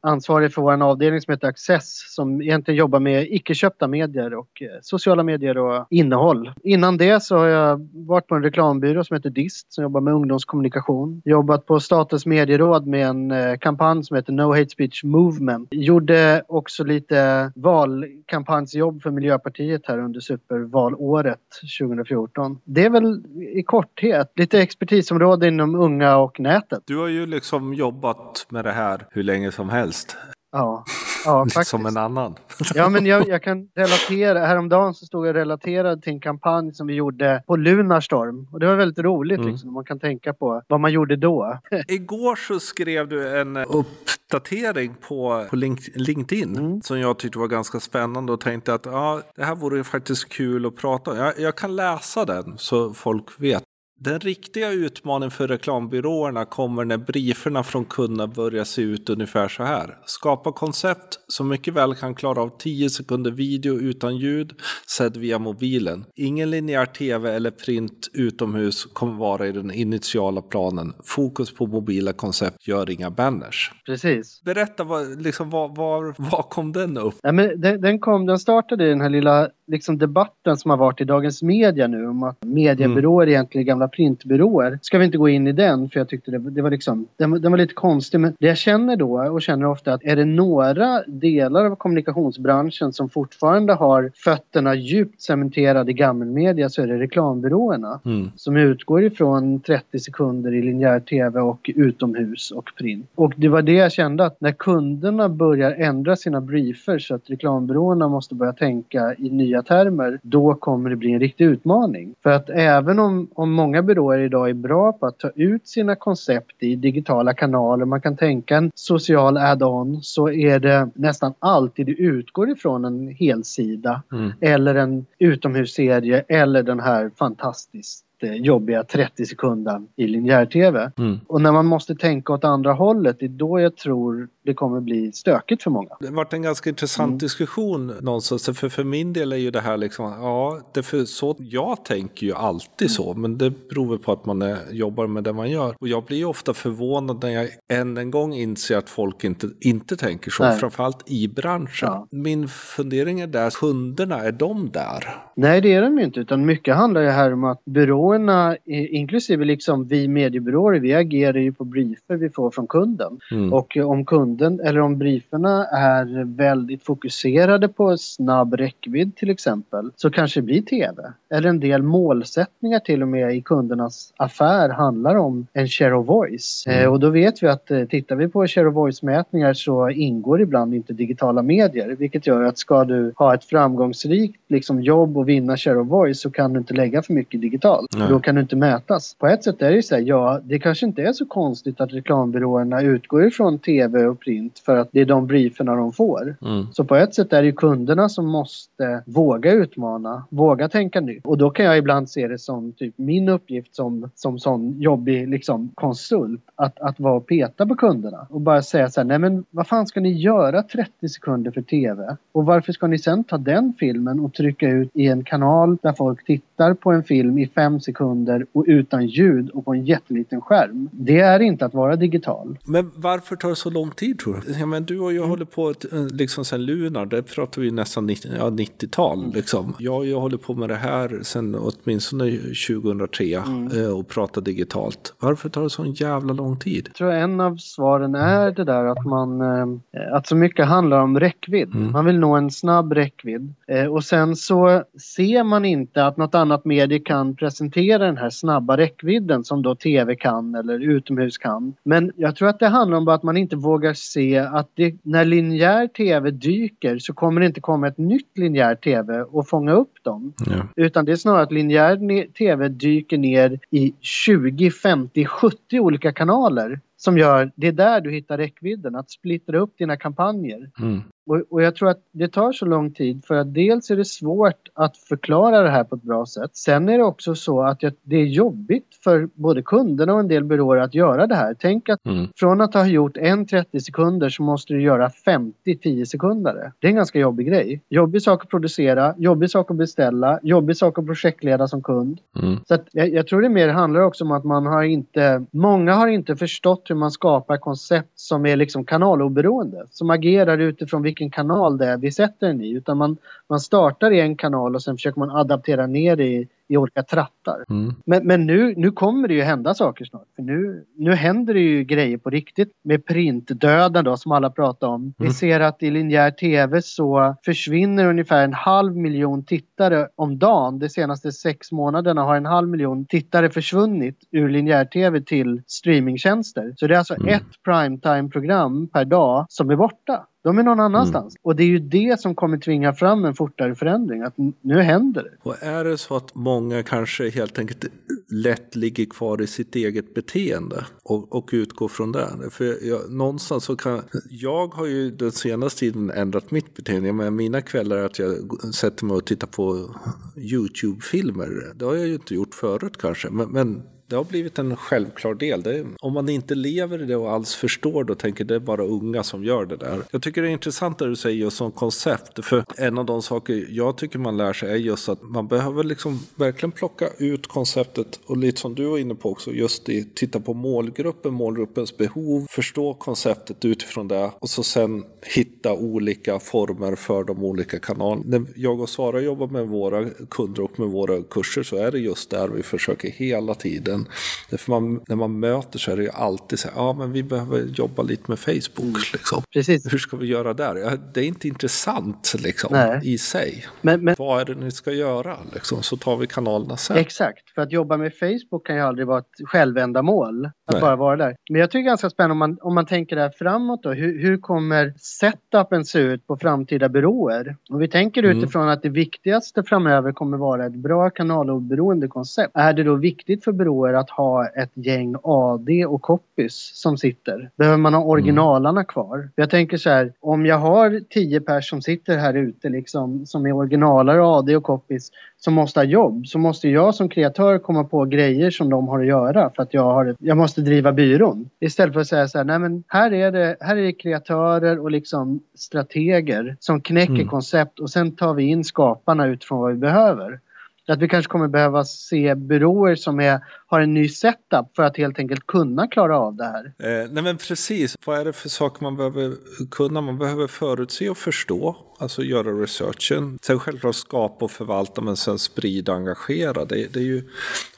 ansvarig 0.00 0.54
för 0.54 0.62
vår 0.62 0.82
avdelning 0.82 1.20
som 1.20 1.32
heter 1.32 1.48
Access 1.48 2.14
som 2.14 2.42
egentligen 2.42 2.78
jobbar 2.78 3.00
med 3.00 3.26
icke-köpta 3.30 3.88
medier 3.88 4.34
och 4.34 4.62
eh, 4.62 4.68
sociala 4.82 5.22
medier 5.22 5.58
och 5.58 5.86
innehåll. 5.90 6.52
Innan 6.62 6.96
det 6.96 7.22
så 7.22 7.36
har 7.36 7.46
jag 7.46 7.88
varit 7.92 8.26
på 8.26 8.34
en 8.34 8.42
reklambyrå 8.42 9.04
som 9.04 9.16
heter 9.16 9.30
DIST 9.30 9.72
som 9.72 9.82
jobbar 9.82 10.00
med 10.00 10.14
ungdomskommunikation. 10.14 11.22
Jobbat 11.24 11.66
på 11.66 11.80
Statens 11.80 12.26
medieråd 12.26 12.86
med 12.86 13.06
en 13.06 13.30
eh, 13.30 13.56
kampanj 13.58 14.04
som 14.04 14.16
heter 14.16 14.32
No 14.32 14.54
Hate 14.54 14.68
Speech 14.68 15.04
Movement. 15.04 15.68
Gjorde 15.70 16.42
också 16.48 16.84
lite 16.84 17.52
valkampanjsjobb 17.54 19.02
för 19.02 19.10
Miljöpartiet 19.10 19.82
här 19.84 19.98
under 19.98 20.20
supervalåret 20.20 21.38
2014. 21.80 22.58
Det 22.64 22.84
är 22.84 22.90
väl 22.90 23.24
i 23.54 23.62
korthet 23.62 24.32
lite 24.36 24.60
expertisområde 24.60 25.48
inom 25.48 25.74
unga 25.74 26.16
och 26.16 26.40
nätet. 26.40 26.82
Du 26.86 26.96
har 26.96 27.08
ju 27.08 27.26
liksom 27.26 27.55
liksom 27.56 27.74
jobbat 27.74 28.46
med 28.48 28.64
det 28.64 28.72
här 28.72 29.06
hur 29.10 29.22
länge 29.22 29.52
som 29.52 29.68
helst. 29.68 30.16
Ja, 30.52 30.84
ja 31.24 31.44
faktiskt. 31.54 31.70
Som 31.70 31.86
en 31.86 31.96
annan. 31.96 32.34
ja, 32.74 32.88
men 32.88 33.06
jag, 33.06 33.28
jag, 33.28 33.42
kan 33.42 33.68
relatera. 33.74 34.46
Häromdagen 34.46 34.94
så 34.94 35.06
stod 35.06 35.26
jag 35.26 35.36
relaterad 35.36 36.02
till 36.02 36.12
en 36.12 36.20
kampanj 36.20 36.74
som 36.74 36.86
vi 36.86 36.94
gjorde 36.94 37.42
på 37.46 37.56
Lunarstorm. 37.56 38.48
Och 38.52 38.60
det 38.60 38.66
var 38.66 38.76
väldigt 38.76 39.04
roligt 39.04 39.38
mm. 39.38 39.50
liksom. 39.50 39.72
Man 39.72 39.84
kan 39.84 40.00
tänka 40.00 40.34
på 40.34 40.62
vad 40.68 40.80
man 40.80 40.92
gjorde 40.92 41.16
då. 41.16 41.58
Igår 41.88 42.36
så 42.36 42.60
skrev 42.60 43.08
du 43.08 43.38
en 43.40 43.56
uppdatering 43.56 44.94
på, 45.08 45.46
på 45.50 45.56
LinkedIn 45.94 46.56
mm. 46.56 46.82
som 46.82 47.00
jag 47.00 47.18
tyckte 47.18 47.38
var 47.38 47.48
ganska 47.48 47.80
spännande 47.80 48.32
och 48.32 48.40
tänkte 48.40 48.74
att 48.74 48.86
ja, 48.86 49.22
det 49.36 49.44
här 49.44 49.54
vore 49.54 49.84
faktiskt 49.84 50.28
kul 50.28 50.66
att 50.66 50.76
prata 50.76 51.10
om. 51.10 51.16
Jag, 51.16 51.38
jag 51.38 51.56
kan 51.56 51.76
läsa 51.76 52.24
den 52.24 52.58
så 52.58 52.94
folk 52.94 53.40
vet. 53.40 53.62
Den 53.98 54.20
riktiga 54.20 54.70
utmaningen 54.70 55.30
för 55.30 55.48
reklambyråerna 55.48 56.44
kommer 56.44 56.84
när 56.84 56.96
brieferna 56.96 57.62
från 57.62 57.84
kunderna 57.84 58.26
börjar 58.26 58.64
se 58.64 58.82
ut 58.82 59.10
ungefär 59.10 59.48
så 59.48 59.62
här. 59.62 59.98
Skapa 60.06 60.52
koncept 60.52 61.18
som 61.28 61.48
mycket 61.48 61.74
väl 61.74 61.94
kan 61.94 62.14
klara 62.14 62.42
av 62.42 62.58
10 62.58 62.90
sekunder 62.90 63.30
video 63.30 63.74
utan 63.74 64.16
ljud 64.16 64.52
sedd 64.86 65.16
via 65.16 65.38
mobilen. 65.38 66.04
Ingen 66.14 66.50
linjär 66.50 66.86
tv 66.86 67.34
eller 67.34 67.50
print 67.50 68.08
utomhus 68.12 68.84
kommer 68.84 69.14
vara 69.14 69.46
i 69.46 69.52
den 69.52 69.70
initiala 69.70 70.42
planen. 70.42 70.92
Fokus 71.04 71.54
på 71.54 71.66
mobila 71.66 72.12
koncept, 72.12 72.68
gör 72.68 72.90
inga 72.90 73.10
banners. 73.10 73.72
Precis. 73.86 74.42
Berätta, 74.44 74.84
var, 74.84 75.22
liksom, 75.22 75.50
var, 75.50 75.68
var, 75.68 76.14
var 76.18 76.42
kom 76.42 76.72
den 76.72 76.98
upp? 76.98 77.14
Ja, 77.22 77.32
men 77.32 77.60
den, 77.60 77.80
den, 77.80 77.98
kom, 77.98 78.26
den 78.26 78.38
startade 78.38 78.86
i 78.86 78.88
den 78.88 79.00
här 79.00 79.10
lilla 79.10 79.48
liksom, 79.66 79.98
debatten 79.98 80.56
som 80.56 80.70
har 80.70 80.78
varit 80.78 81.00
i 81.00 81.04
dagens 81.04 81.42
media 81.42 81.86
nu 81.86 82.06
om 82.06 82.22
att 82.22 82.44
mediebyråer 82.44 83.26
mm. 83.26 83.32
egentligen 83.32 83.62
är 83.62 83.66
gamla 83.66 83.88
printbyråer. 83.88 84.78
Ska 84.82 84.98
vi 84.98 85.04
inte 85.04 85.18
gå 85.18 85.28
in 85.28 85.46
i 85.46 85.52
den 85.52 85.90
för 85.90 86.00
jag 86.00 86.08
tyckte 86.08 86.30
det, 86.30 86.38
det 86.38 86.62
var 86.62 86.70
liksom, 86.70 87.06
den, 87.16 87.40
den, 87.42 87.52
var 87.52 87.58
lite 87.58 87.74
konstig. 87.74 88.20
Men 88.20 88.34
det 88.38 88.46
jag 88.46 88.56
känner 88.56 88.96
då 88.96 89.32
och 89.32 89.42
känner 89.42 89.66
ofta 89.66 89.92
att 89.92 90.04
är 90.04 90.16
det 90.16 90.24
några 90.24 91.02
delar 91.06 91.64
av 91.64 91.76
kommunikationsbranschen 91.76 92.92
som 92.92 93.08
fortfarande 93.08 93.72
har 93.72 94.10
fötterna 94.14 94.74
djupt 94.74 95.22
cementerade 95.22 95.90
i 95.90 95.94
gammelmedia 95.94 96.68
så 96.68 96.82
är 96.82 96.86
det 96.86 96.98
reklambyråerna. 96.98 98.00
Mm. 98.04 98.30
Som 98.36 98.56
utgår 98.56 99.04
ifrån 99.04 99.60
30 99.60 99.98
sekunder 99.98 100.54
i 100.54 100.62
linjär 100.62 101.00
tv 101.00 101.40
och 101.40 101.70
utomhus 101.74 102.50
och 102.50 102.70
print. 102.78 103.06
Och 103.14 103.32
det 103.36 103.48
var 103.48 103.62
det 103.62 103.72
jag 103.72 103.92
kände 103.92 104.24
att 104.24 104.40
när 104.40 104.52
kunderna 104.52 105.28
börjar 105.28 105.72
ändra 105.72 106.16
sina 106.16 106.40
briefer 106.40 106.98
så 106.98 107.14
att 107.14 107.30
reklambyråerna 107.30 108.08
måste 108.08 108.34
börja 108.34 108.52
tänka 108.52 109.14
i 109.18 109.30
nya 109.30 109.55
termer, 109.62 110.20
då 110.22 110.54
kommer 110.54 110.90
det 110.90 110.96
bli 110.96 111.12
en 111.12 111.20
riktig 111.20 111.44
utmaning. 111.44 112.14
För 112.22 112.30
att 112.30 112.50
även 112.50 112.98
om, 112.98 113.28
om 113.34 113.52
många 113.52 113.82
byråer 113.82 114.18
idag 114.18 114.50
är 114.50 114.54
bra 114.54 114.92
på 114.92 115.06
att 115.06 115.18
ta 115.18 115.30
ut 115.34 115.68
sina 115.68 115.96
koncept 115.96 116.62
i 116.62 116.76
digitala 116.76 117.34
kanaler. 117.34 117.84
Man 117.84 118.00
kan 118.00 118.16
tänka 118.16 118.56
en 118.56 118.70
social 118.74 119.36
add-on 119.36 120.02
så 120.02 120.30
är 120.30 120.58
det 120.58 120.90
nästan 120.94 121.34
alltid 121.38 121.86
det 121.86 121.92
utgår 121.92 122.50
ifrån 122.50 122.84
en 122.84 123.08
helsida 123.08 124.02
mm. 124.12 124.32
eller 124.40 124.74
en 124.74 125.06
utomhusserie 125.18 126.24
eller 126.28 126.62
den 126.62 126.80
här 126.80 127.10
fantastiskt 127.18 128.05
jobbiga 128.20 128.84
30 128.84 129.26
sekunder 129.26 129.82
i 129.96 130.06
linjär-tv. 130.06 130.90
Mm. 130.98 131.20
Och 131.26 131.40
när 131.40 131.52
man 131.52 131.66
måste 131.66 131.94
tänka 131.94 132.32
åt 132.32 132.44
andra 132.44 132.72
hållet, 132.72 133.16
det 133.20 133.26
är 133.26 133.28
då 133.28 133.60
jag 133.60 133.76
tror 133.76 134.28
det 134.44 134.54
kommer 134.54 134.80
bli 134.80 135.12
stökigt 135.12 135.62
för 135.62 135.70
många. 135.70 135.88
Det 136.00 136.06
har 136.06 136.14
varit 136.14 136.32
en 136.32 136.42
ganska 136.42 136.70
intressant 136.70 137.08
mm. 137.08 137.18
diskussion 137.18 137.86
någonstans. 138.00 138.58
För, 138.58 138.68
för 138.68 138.84
min 138.84 139.12
del 139.12 139.32
är 139.32 139.36
ju 139.36 139.50
det 139.50 139.60
här 139.60 139.76
liksom, 139.76 140.04
ja, 140.04 140.60
det 140.74 140.82
för 140.82 141.04
så, 141.04 141.36
jag 141.38 141.84
tänker 141.84 142.26
ju 142.26 142.34
alltid 142.34 142.90
så, 142.90 143.14
men 143.14 143.38
det 143.38 143.68
beror 143.68 143.98
på 143.98 144.12
att 144.12 144.26
man 144.26 144.42
är, 144.42 144.58
jobbar 144.70 145.06
med 145.06 145.24
det 145.24 145.32
man 145.32 145.50
gör. 145.50 145.74
Och 145.80 145.88
jag 145.88 146.04
blir 146.04 146.18
ju 146.18 146.24
ofta 146.24 146.54
förvånad 146.54 147.22
när 147.22 147.30
jag 147.30 147.48
än 147.72 147.96
en 147.96 148.10
gång 148.10 148.34
inser 148.34 148.76
att 148.76 148.90
folk 148.90 149.24
inte, 149.24 149.48
inte 149.60 149.96
tänker 149.96 150.30
så, 150.30 150.42
Nej. 150.42 150.58
framförallt 150.58 151.10
i 151.10 151.28
branschen. 151.28 151.88
Ja. 151.88 152.08
Min 152.10 152.48
fundering 152.48 153.20
är 153.20 153.26
där, 153.26 153.50
kunderna, 153.50 154.16
är 154.16 154.32
de 154.32 154.70
där? 154.70 155.24
Nej, 155.36 155.60
det 155.60 155.74
är 155.74 155.82
de 155.82 155.98
ju 155.98 156.04
inte, 156.04 156.20
utan 156.20 156.46
mycket 156.46 156.76
handlar 156.76 157.00
ju 157.00 157.08
här 157.08 157.32
om 157.32 157.44
att 157.44 157.62
byråerna, 158.06 158.56
inklusive 158.66 159.44
liksom 159.44 159.84
vi 159.84 160.08
mediebyråer, 160.08 160.80
vi 160.80 160.94
agerar 160.94 161.38
ju 161.38 161.52
på 161.52 161.64
briefer 161.64 162.16
vi 162.16 162.30
får 162.30 162.50
från 162.50 162.66
kunden. 162.66 163.20
Mm. 163.30 163.52
Och 163.52 163.76
om 163.76 164.04
kunden, 164.04 164.60
eller 164.60 164.80
om 164.80 164.98
brieferna 164.98 165.66
är 165.66 166.36
väldigt 166.36 166.82
fokuserade 166.82 167.68
på 167.68 167.96
snabb 167.96 168.54
räckvidd 168.54 169.16
till 169.16 169.30
exempel, 169.30 169.90
så 169.96 170.10
kanske 170.10 170.40
det 170.40 170.44
blir 170.44 170.62
TV. 170.62 171.02
Eller 171.30 171.48
en 171.48 171.60
del 171.60 171.82
målsättningar 171.82 172.78
till 172.78 173.02
och 173.02 173.08
med 173.08 173.36
i 173.36 173.42
kundernas 173.42 174.12
affär 174.16 174.68
handlar 174.68 175.14
om 175.14 175.46
en 175.52 175.68
share 175.68 175.94
of 175.94 176.06
voice. 176.06 176.64
Mm. 176.66 176.82
Eh, 176.82 176.92
och 176.92 177.00
då 177.00 177.10
vet 177.10 177.42
vi 177.42 177.46
att 177.48 177.70
eh, 177.70 177.84
tittar 177.84 178.16
vi 178.16 178.28
på 178.28 178.46
share 178.46 178.68
of 178.68 178.74
voice-mätningar 178.74 179.54
så 179.54 179.90
ingår 179.90 180.40
ibland 180.40 180.74
inte 180.74 180.92
digitala 180.92 181.42
medier, 181.42 181.96
vilket 181.98 182.26
gör 182.26 182.42
att 182.42 182.58
ska 182.58 182.84
du 182.84 183.12
ha 183.16 183.34
ett 183.34 183.44
framgångsrikt 183.44 184.40
liksom, 184.48 184.82
jobb 184.82 185.16
och 185.16 185.28
vinna 185.28 185.56
share 185.56 185.78
of 185.80 185.88
voice 185.88 186.20
så 186.20 186.30
kan 186.30 186.52
du 186.52 186.58
inte 186.58 186.74
lägga 186.74 187.02
för 187.02 187.12
mycket 187.12 187.40
digitalt. 187.40 187.95
Då 188.08 188.20
kan 188.20 188.34
du 188.34 188.40
inte 188.40 188.56
mätas. 188.56 189.16
På 189.18 189.26
ett 189.26 189.44
sätt 189.44 189.62
är 189.62 189.70
det 189.70 189.76
ju 189.76 189.82
så 189.82 189.94
här, 189.94 190.02
ja, 190.02 190.40
det 190.44 190.58
kanske 190.58 190.86
inte 190.86 191.02
är 191.02 191.12
så 191.12 191.26
konstigt 191.26 191.80
att 191.80 191.92
reklambyråerna 191.92 192.82
utgår 192.82 193.26
ifrån 193.26 193.58
tv 193.58 194.06
och 194.06 194.20
print 194.20 194.58
för 194.58 194.76
att 194.76 194.88
det 194.92 195.00
är 195.00 195.04
de 195.04 195.26
brieferna 195.26 195.74
de 195.74 195.92
får. 195.92 196.36
Mm. 196.42 196.66
Så 196.72 196.84
på 196.84 196.96
ett 196.96 197.14
sätt 197.14 197.32
är 197.32 197.42
det 197.42 197.46
ju 197.46 197.52
kunderna 197.52 198.08
som 198.08 198.26
måste 198.26 199.02
våga 199.06 199.52
utmana, 199.52 200.24
våga 200.30 200.68
tänka 200.68 201.00
nytt. 201.00 201.26
Och 201.26 201.38
då 201.38 201.50
kan 201.50 201.64
jag 201.64 201.78
ibland 201.78 202.10
se 202.10 202.28
det 202.28 202.38
som 202.38 202.72
typ 202.72 202.94
min 202.98 203.28
uppgift 203.28 203.74
som, 203.74 204.10
som 204.14 204.38
sån 204.38 204.80
jobbig 204.80 205.28
liksom, 205.28 205.70
konsult 205.74 206.42
att, 206.54 206.80
att 206.80 207.00
vara 207.00 207.14
och 207.14 207.26
peta 207.26 207.66
på 207.66 207.76
kunderna 207.76 208.26
och 208.30 208.40
bara 208.40 208.62
säga 208.62 208.90
så 208.90 209.00
här, 209.00 209.06
nej 209.06 209.18
men 209.18 209.44
vad 209.50 209.66
fan 209.66 209.86
ska 209.86 210.00
ni 210.00 210.12
göra 210.12 210.62
30 210.62 211.08
sekunder 211.08 211.50
för 211.50 211.62
tv? 211.62 212.16
Och 212.32 212.44
varför 212.44 212.72
ska 212.72 212.86
ni 212.86 212.98
sen 212.98 213.24
ta 213.24 213.38
den 213.38 213.74
filmen 213.78 214.20
och 214.20 214.34
trycka 214.34 214.68
ut 214.68 214.90
i 214.94 215.06
en 215.06 215.24
kanal 215.24 215.78
där 215.82 215.92
folk 215.92 216.24
tittar 216.24 216.55
på 216.74 216.92
en 216.92 217.02
film 217.04 217.38
i 217.38 217.46
fem 217.46 217.80
sekunder 217.80 218.46
och 218.52 218.64
utan 218.66 219.06
ljud 219.06 219.50
och 219.50 219.64
på 219.64 219.74
en 219.74 219.86
jätteliten 219.86 220.40
skärm? 220.40 220.88
Det 220.92 221.20
är 221.20 221.40
inte 221.40 221.66
att 221.66 221.74
vara 221.74 221.96
digital. 221.96 222.58
Men 222.64 222.90
varför 222.94 223.36
tar 223.36 223.48
det 223.48 223.56
så 223.56 223.70
lång 223.70 223.90
tid 223.90 224.18
tror 224.18 224.42
du? 224.46 224.52
Ja, 224.52 224.66
men 224.66 224.84
du 224.84 224.98
och 224.98 225.12
jag 225.12 225.16
mm. 225.16 225.30
håller 225.30 225.44
på 225.44 225.70
eh, 225.70 226.06
liksom 226.06 226.44
sen 226.44 226.64
Lunar, 226.64 227.06
det 227.06 227.22
pratar 227.22 227.62
vi 227.62 227.70
nästan 227.70 228.06
90, 228.06 228.30
ja, 228.38 228.50
90-tal 228.50 229.18
mm. 229.18 229.30
liksom. 229.34 229.74
Jag, 229.78 230.06
jag 230.06 230.20
håller 230.20 230.36
på 230.36 230.54
med 230.54 230.68
det 230.68 230.74
här 230.74 231.20
sen 231.22 231.54
åtminstone 231.54 232.30
2003 232.68 233.24
mm. 233.24 233.66
Eh, 233.66 233.98
och 233.98 234.08
pratar 234.08 234.40
digitalt. 234.40 235.14
Varför 235.18 235.48
tar 235.48 235.62
det 235.62 235.70
så 235.70 235.84
jävla 235.84 236.32
lång 236.32 236.56
tid? 236.56 236.84
Jag 236.86 236.94
tror 236.94 237.12
en 237.12 237.40
av 237.40 237.56
svaren 237.56 238.14
är 238.14 238.50
det 238.50 238.64
där 238.64 238.84
att 238.84 239.04
man, 239.04 239.40
eh, 239.40 240.12
att 240.12 240.26
så 240.26 240.36
mycket 240.36 240.66
handlar 240.66 241.00
om 241.00 241.20
räckvidd. 241.20 241.74
Mm. 241.74 241.92
Man 241.92 242.04
vill 242.04 242.18
nå 242.18 242.34
en 242.34 242.50
snabb 242.50 242.92
räckvidd. 242.92 243.54
Och 243.90 244.04
sen 244.04 244.36
så 244.36 244.82
ser 245.16 245.44
man 245.44 245.64
inte 245.64 246.06
att 246.06 246.16
något 246.16 246.34
annat 246.34 246.45
medie 246.64 246.98
kan 246.98 247.36
presentera 247.36 248.06
den 248.06 248.16
här 248.16 248.30
snabba 248.30 248.76
räckvidden 248.76 249.44
som 249.44 249.62
då 249.62 249.74
tv 249.74 250.16
kan 250.16 250.54
eller 250.54 250.80
utomhus 250.80 251.38
kan. 251.38 251.74
Men 251.84 252.12
jag 252.16 252.36
tror 252.36 252.48
att 252.48 252.58
det 252.58 252.68
handlar 252.68 252.98
om 252.98 253.08
att 253.08 253.22
man 253.22 253.36
inte 253.36 253.56
vågar 253.56 253.94
se 253.94 254.38
att 254.38 254.70
det, 254.74 254.94
när 255.02 255.24
linjär 255.24 255.86
tv 255.86 256.30
dyker 256.30 256.98
så 256.98 257.12
kommer 257.12 257.40
det 257.40 257.46
inte 257.46 257.60
komma 257.60 257.88
ett 257.88 257.98
nytt 257.98 258.38
linjär 258.38 258.74
tv 258.74 259.22
och 259.22 259.48
fånga 259.48 259.72
upp 259.72 259.92
dem. 260.02 260.32
Ja. 260.46 260.68
Utan 260.76 261.04
det 261.04 261.12
är 261.12 261.16
snarare 261.16 261.42
att 261.42 261.52
linjär 261.52 262.32
tv 262.32 262.68
dyker 262.68 263.18
ner 263.18 263.58
i 263.70 263.94
20, 264.00 264.70
50, 264.70 265.24
70 265.24 265.80
olika 265.80 266.12
kanaler 266.12 266.80
som 267.06 267.18
gör, 267.18 267.52
det 267.56 267.66
är 267.66 267.72
där 267.72 268.00
du 268.00 268.10
hittar 268.10 268.38
räckvidden, 268.38 268.96
att 268.96 269.10
splittra 269.10 269.58
upp 269.58 269.78
dina 269.78 269.96
kampanjer. 269.96 270.70
Mm. 270.80 271.02
Och, 271.26 271.42
och, 271.50 271.62
jag 271.62 271.74
tror 271.74 271.88
att 271.88 272.02
det 272.12 272.28
tar 272.28 272.52
så 272.52 272.66
lång 272.66 272.92
tid 272.92 273.24
för 273.24 273.34
att 273.34 273.54
dels 273.54 273.90
är 273.90 273.96
det 273.96 274.04
svårt 274.04 274.68
att 274.74 274.96
förklara 274.96 275.62
det 275.62 275.70
här 275.70 275.84
på 275.84 275.94
ett 275.94 276.02
bra 276.02 276.26
sätt. 276.26 276.50
Sen 276.56 276.88
är 276.88 276.98
det 276.98 277.04
också 277.04 277.34
så 277.34 277.62
att 277.62 277.80
det 278.02 278.16
är 278.16 278.24
jobbigt 278.24 278.86
för 279.04 279.28
både 279.34 279.62
kunderna 279.62 280.14
och 280.14 280.20
en 280.20 280.28
del 280.28 280.44
byråer 280.44 280.80
att 280.80 280.94
göra 280.94 281.26
det 281.26 281.34
här. 281.34 281.56
Tänk 281.58 281.88
att 281.88 282.06
mm. 282.06 282.28
från 282.36 282.60
att 282.60 282.74
ha 282.74 282.86
gjort 282.86 283.16
en 283.16 283.46
30 283.46 283.80
sekunder 283.80 284.28
så 284.28 284.42
måste 284.42 284.72
du 284.72 284.82
göra 284.82 285.10
50 285.10 285.78
10 285.78 286.06
sekunder. 286.06 286.72
Det 286.78 286.86
är 286.86 286.90
en 286.90 286.96
ganska 286.96 287.18
jobbig 287.18 287.46
grej. 287.46 287.82
Jobbig 287.88 288.22
sak 288.22 288.44
att 288.44 288.50
producera, 288.50 289.14
jobbig 289.18 289.50
sak 289.50 289.70
att 289.70 289.76
beställa, 289.76 290.40
jobbig 290.42 290.76
sak 290.76 290.98
att 290.98 291.06
projektleda 291.06 291.68
som 291.68 291.82
kund. 291.82 292.20
Mm. 292.42 292.56
Så 292.68 292.78
jag, 292.92 293.08
jag, 293.08 293.26
tror 293.26 293.42
det 293.42 293.48
mer 293.48 293.68
handlar 293.68 294.00
också 294.00 294.24
om 294.24 294.32
att 294.32 294.44
man 294.44 294.66
har 294.66 294.82
inte, 294.82 295.44
många 295.50 295.94
har 295.94 296.08
inte 296.08 296.36
förstått 296.36 296.88
hur 296.96 297.00
man 297.00 297.10
skapar 297.10 297.56
koncept 297.56 298.18
som 298.18 298.46
är 298.46 298.56
liksom 298.56 298.84
kanaloberoende, 298.84 299.86
som 299.90 300.10
agerar 300.10 300.58
utifrån 300.58 301.02
vilken 301.02 301.30
kanal 301.30 301.78
det 301.78 301.86
är 301.86 301.96
vi 301.96 302.12
sätter 302.12 302.46
den 302.46 302.60
i. 302.60 302.70
Utan 302.70 302.98
man, 302.98 303.16
man 303.48 303.60
startar 303.60 304.10
i 304.10 304.20
en 304.20 304.36
kanal 304.36 304.74
och 304.74 304.82
sen 304.82 304.96
försöker 304.96 305.18
man 305.18 305.30
adaptera 305.30 305.86
ner 305.86 306.16
det 306.16 306.24
i, 306.24 306.48
i 306.68 306.76
olika 306.76 307.02
trattar. 307.02 307.64
Mm. 307.70 307.94
Men, 308.06 308.26
men 308.26 308.46
nu, 308.46 308.74
nu 308.76 308.90
kommer 308.90 309.28
det 309.28 309.34
ju 309.34 309.42
hända 309.42 309.74
saker 309.74 310.04
snart. 310.04 310.26
För 310.36 310.42
nu, 310.42 310.84
nu 310.96 311.14
händer 311.14 311.54
det 311.54 311.60
ju 311.60 311.84
grejer 311.84 312.18
på 312.18 312.30
riktigt 312.30 312.72
med 312.84 313.06
printdöden 313.06 314.04
då 314.04 314.16
som 314.16 314.32
alla 314.32 314.50
pratar 314.50 314.88
om. 314.88 315.02
Mm. 315.02 315.12
Vi 315.18 315.30
ser 315.30 315.60
att 315.60 315.82
i 315.82 315.90
linjär 315.90 316.30
tv 316.30 316.82
så 316.82 317.36
försvinner 317.44 318.06
ungefär 318.06 318.44
en 318.44 318.52
halv 318.52 318.96
miljon 318.96 319.44
tittare 319.44 320.08
om 320.16 320.38
dagen. 320.38 320.78
De 320.78 320.88
senaste 320.88 321.32
sex 321.32 321.72
månaderna 321.72 322.22
har 322.22 322.36
en 322.36 322.46
halv 322.46 322.68
miljon 322.68 323.06
tittare 323.06 323.50
försvunnit 323.50 324.18
ur 324.30 324.48
linjär 324.48 324.84
tv 324.84 325.20
till 325.20 325.62
streamingtjänster. 325.66 326.74
Så 326.76 326.86
det 326.86 326.94
är 326.94 326.98
alltså 326.98 327.14
mm. 327.14 327.28
ett 327.34 327.62
primetime-program 327.64 328.88
per 328.88 329.04
dag 329.04 329.46
som 329.48 329.70
är 329.70 329.76
borta. 329.76 330.26
De 330.46 330.58
är 330.58 330.62
någon 330.62 330.80
annanstans. 330.80 331.34
Mm. 331.34 331.40
Och 331.42 331.56
det 331.56 331.62
är 331.62 331.66
ju 331.66 331.78
det 331.78 332.20
som 332.20 332.34
kommer 332.34 332.58
tvinga 332.58 332.92
fram 332.92 333.24
en 333.24 333.34
fortare 333.34 333.74
förändring. 333.74 334.22
Att 334.22 334.34
nu 334.60 334.80
händer 334.82 335.22
det. 335.22 335.30
Och 335.42 335.62
är 335.62 335.84
det 335.84 335.98
så 335.98 336.16
att 336.16 336.34
många 336.34 336.82
kanske 336.82 337.30
helt 337.30 337.58
enkelt 337.58 337.84
lätt 338.30 338.76
ligger 338.76 339.04
kvar 339.04 339.42
i 339.42 339.46
sitt 339.46 339.76
eget 339.76 340.14
beteende 340.14 340.84
och, 341.02 341.36
och 341.36 341.50
utgår 341.52 341.88
från 341.88 342.12
det? 342.12 342.28
För 342.50 342.86
jag, 342.88 343.10
någonstans 343.10 343.64
så 343.64 343.76
kan... 343.76 344.02
Jag 344.30 344.74
har 344.74 344.86
ju 344.86 345.10
den 345.10 345.32
senaste 345.32 345.80
tiden 345.80 346.10
ändrat 346.10 346.50
mitt 346.50 346.74
beteende. 346.74 347.12
Men 347.12 347.36
mina 347.36 347.62
kvällar 347.62 347.96
är 347.96 348.04
att 348.04 348.18
jag 348.18 348.34
sätter 348.74 349.04
mig 349.04 349.16
och 349.16 349.26
tittar 349.26 349.46
på 349.46 349.94
YouTube-filmer. 350.36 351.72
Det 351.74 351.84
har 351.84 351.94
jag 351.94 352.06
ju 352.06 352.14
inte 352.14 352.34
gjort 352.34 352.54
förut 352.54 352.96
kanske. 352.96 353.30
men, 353.30 353.48
men 353.48 353.82
det 354.08 354.16
har 354.16 354.24
blivit 354.24 354.58
en 354.58 354.76
självklar 354.76 355.34
del. 355.34 355.62
Det, 355.62 355.86
om 356.00 356.12
man 356.12 356.28
inte 356.28 356.54
lever 356.54 357.02
i 357.02 357.06
det 357.06 357.16
och 357.16 357.32
alls 357.32 357.54
förstår 357.54 358.04
då 358.04 358.14
tänker 358.14 358.44
det 358.44 358.54
är 358.54 358.58
bara 358.58 358.84
unga 358.84 359.22
som 359.22 359.44
gör 359.44 359.66
det 359.66 359.76
där. 359.76 360.02
Jag 360.10 360.22
tycker 360.22 360.42
det 360.42 360.48
är 360.48 360.52
intressant 360.52 360.98
det 360.98 361.08
du 361.08 361.16
säger 361.16 361.36
just 361.36 361.56
som 361.56 361.72
koncept. 361.72 362.44
För 362.44 362.64
en 362.76 362.98
av 362.98 363.06
de 363.06 363.22
saker 363.22 363.66
jag 363.70 363.98
tycker 363.98 364.18
man 364.18 364.36
lär 364.36 364.52
sig 364.52 364.70
är 364.70 364.76
just 364.76 365.08
att 365.08 365.22
man 365.22 365.48
behöver 365.48 365.84
liksom 365.84 366.20
verkligen 366.34 366.72
plocka 366.72 367.08
ut 367.18 367.46
konceptet 367.46 368.20
och 368.26 368.36
lite 368.36 368.60
som 368.60 368.74
du 368.74 368.84
var 368.84 368.98
inne 368.98 369.14
på 369.14 369.30
också 369.30 369.52
just 369.52 369.88
i 369.88 370.04
titta 370.14 370.40
på 370.40 370.54
målgruppen, 370.54 371.34
målgruppens 371.34 371.96
behov, 371.96 372.46
förstå 372.50 372.94
konceptet 372.94 373.64
utifrån 373.64 374.08
det 374.08 374.30
och 374.38 374.50
så 374.50 374.62
sen 374.62 375.04
hitta 375.22 375.72
olika 375.72 376.38
former 376.38 376.96
för 376.96 377.24
de 377.24 377.44
olika 377.44 377.78
kanalerna. 377.78 378.22
När 378.26 378.46
jag 378.56 378.80
och 378.80 378.88
Sara 378.88 379.20
jobbar 379.20 379.46
med 379.46 379.68
våra 379.68 380.10
kunder 380.30 380.62
och 380.62 380.78
med 380.78 380.88
våra 380.88 381.22
kurser 381.22 381.62
så 381.62 381.76
är 381.76 381.90
det 381.90 381.98
just 381.98 382.30
där 382.30 382.48
vi 382.48 382.62
försöker 382.62 383.10
hela 383.10 383.54
tiden 383.54 383.95
den. 383.96 384.08
Därför 384.50 384.70
man, 384.70 385.00
när 385.08 385.16
man 385.16 385.40
möter 385.40 385.78
så 385.78 385.90
är 385.90 385.96
det 385.96 386.02
ju 386.02 386.10
alltid 386.10 386.58
så 386.58 386.68
här, 386.68 386.76
ja 386.76 386.92
men 386.92 387.12
vi 387.12 387.22
behöver 387.22 387.62
jobba 387.62 388.02
lite 388.02 388.22
med 388.26 388.38
Facebook. 388.38 388.78
Mm. 388.78 389.00
Liksom. 389.12 389.42
Precis. 389.52 389.92
Hur 389.92 389.98
ska 389.98 390.16
vi 390.16 390.26
göra 390.26 390.54
där? 390.54 390.76
Ja, 390.76 390.92
det 391.14 391.20
är 391.20 391.24
inte 391.24 391.48
intressant 391.48 392.34
liksom, 392.38 392.98
i 393.02 393.18
sig. 393.18 393.66
Men, 393.80 394.04
men, 394.04 394.14
Vad 394.18 394.40
är 394.40 394.44
det 394.44 394.54
ni 394.54 394.70
ska 394.70 394.92
göra? 394.92 395.36
Liksom? 395.54 395.82
Så 395.82 395.96
tar 395.96 396.16
vi 396.16 396.26
kanalerna 396.26 396.76
sen. 396.76 396.96
Exakt, 396.96 397.50
för 397.54 397.62
att 397.62 397.72
jobba 397.72 397.96
med 397.96 398.12
Facebook 398.14 398.66
kan 398.66 398.76
ju 398.76 398.82
aldrig 398.82 399.06
vara 399.06 399.18
ett 399.18 399.48
självändamål. 399.48 400.46
Att 400.46 400.72
Nej. 400.72 400.80
bara 400.80 400.96
vara 400.96 401.16
där. 401.16 401.36
Men 401.50 401.60
jag 401.60 401.70
tycker 401.70 401.82
det 401.82 401.86
är 401.86 401.90
ganska 401.90 402.10
spännande 402.10 402.32
om 402.32 402.38
man, 402.38 402.58
om 402.60 402.74
man 402.74 402.86
tänker 402.86 403.16
det 403.16 403.22
här 403.22 403.32
framåt 403.38 403.82
då. 403.82 403.92
Hur, 403.92 404.22
hur 404.22 404.38
kommer 404.38 404.94
setupen 404.98 405.84
se 405.84 405.98
ut 405.98 406.26
på 406.26 406.36
framtida 406.36 406.88
byråer? 406.88 407.56
Om 407.70 407.78
vi 407.78 407.88
tänker 407.88 408.22
mm. 408.22 408.38
utifrån 408.38 408.68
att 408.68 408.82
det 408.82 408.88
viktigaste 408.88 409.62
framöver 409.62 410.12
kommer 410.12 410.38
vara 410.38 410.66
ett 410.66 410.74
bra 410.74 411.10
kanaloberoende 411.10 412.08
koncept. 412.08 412.50
Är 412.54 412.72
det 412.72 412.82
då 412.82 412.94
viktigt 412.94 413.44
för 413.44 413.52
byråer 413.52 413.85
byråer 413.86 414.00
att 414.00 414.10
ha 414.10 414.46
ett 414.46 414.72
gäng 414.74 415.16
AD 415.22 415.86
och 415.86 416.02
copies 416.02 416.70
som 416.74 416.96
sitter? 416.96 417.50
Behöver 417.56 417.76
man 417.76 417.94
ha 417.94 418.00
mm. 418.00 418.10
originalarna 418.10 418.84
kvar? 418.84 419.30
Jag 419.34 419.50
tänker 419.50 419.76
så 419.76 419.90
här, 419.90 420.12
om 420.20 420.46
jag 420.46 420.58
har 420.58 421.00
tio 421.10 421.40
personer 421.40 421.60
som 421.60 421.82
sitter 421.82 422.18
här 422.18 422.34
ute 422.34 422.68
liksom, 422.68 423.26
som 423.26 423.46
är 423.46 423.52
originalare, 423.52 424.22
AD 424.22 424.56
och 424.56 424.62
copies 424.62 425.10
som 425.36 425.54
måste 425.54 425.80
ha 425.80 425.84
jobb 425.84 426.26
så 426.26 426.38
måste 426.38 426.68
jag 426.68 426.94
som 426.94 427.08
kreatör 427.08 427.58
komma 427.58 427.84
på 427.84 428.04
grejer 428.04 428.50
som 428.50 428.70
de 428.70 428.88
har 428.88 429.00
att 429.00 429.06
göra 429.06 429.50
för 429.56 429.62
att 429.62 429.74
jag, 429.74 429.82
har 429.82 430.06
ett, 430.06 430.16
jag 430.20 430.36
måste 430.36 430.60
driva 430.60 430.92
byrån. 430.92 431.48
Istället 431.60 431.94
för 431.94 432.00
att 432.00 432.06
säga 432.06 432.28
så 432.28 432.38
här, 432.38 432.44
nej 432.44 432.58
men 432.58 432.84
här 432.88 433.12
är 433.12 433.32
det, 433.32 433.56
här 433.60 433.76
är 433.76 433.82
det 433.82 433.92
kreatörer 433.92 434.78
och 434.78 434.90
liksom 434.90 435.40
strateger 435.54 436.56
som 436.60 436.80
knäcker 436.80 437.14
mm. 437.14 437.28
koncept 437.28 437.80
och 437.80 437.90
sen 437.90 438.16
tar 438.16 438.34
vi 438.34 438.42
in 438.42 438.64
skaparna 438.64 439.26
utifrån 439.26 439.58
vad 439.58 439.72
vi 439.72 439.78
behöver. 439.78 440.40
Att 440.88 441.02
vi 441.02 441.08
kanske 441.08 441.30
kommer 441.30 441.48
behöva 441.48 441.84
se 441.84 442.34
byråer 442.34 442.94
som 442.94 443.20
är, 443.20 443.40
har 443.66 443.80
en 443.80 443.94
ny 443.94 444.08
setup 444.08 444.76
för 444.76 444.82
att 444.82 444.96
helt 444.96 445.18
enkelt 445.18 445.46
kunna 445.46 445.86
klara 445.86 446.18
av 446.18 446.36
det 446.36 446.44
här. 446.44 446.64
Eh, 446.64 447.10
nej 447.10 447.22
men 447.22 447.36
precis, 447.36 447.96
vad 448.06 448.18
är 448.18 448.24
det 448.24 448.32
för 448.32 448.48
saker 448.48 448.82
man 448.82 448.96
behöver 448.96 449.32
kunna? 449.70 450.00
Man 450.00 450.18
behöver 450.18 450.46
förutse 450.46 451.10
och 451.10 451.18
förstå, 451.18 451.76
alltså 451.98 452.22
göra 452.22 452.50
researchen. 452.62 453.38
Sen 453.42 453.58
självklart 453.58 453.94
skapa 453.94 454.44
och 454.44 454.50
förvalta 454.50 455.00
men 455.00 455.16
sen 455.16 455.38
sprida 455.38 455.92
och 455.92 455.98
engagera. 455.98 456.64
Det, 456.64 456.92
det 456.92 456.98
är 456.98 457.04
ju 457.04 457.22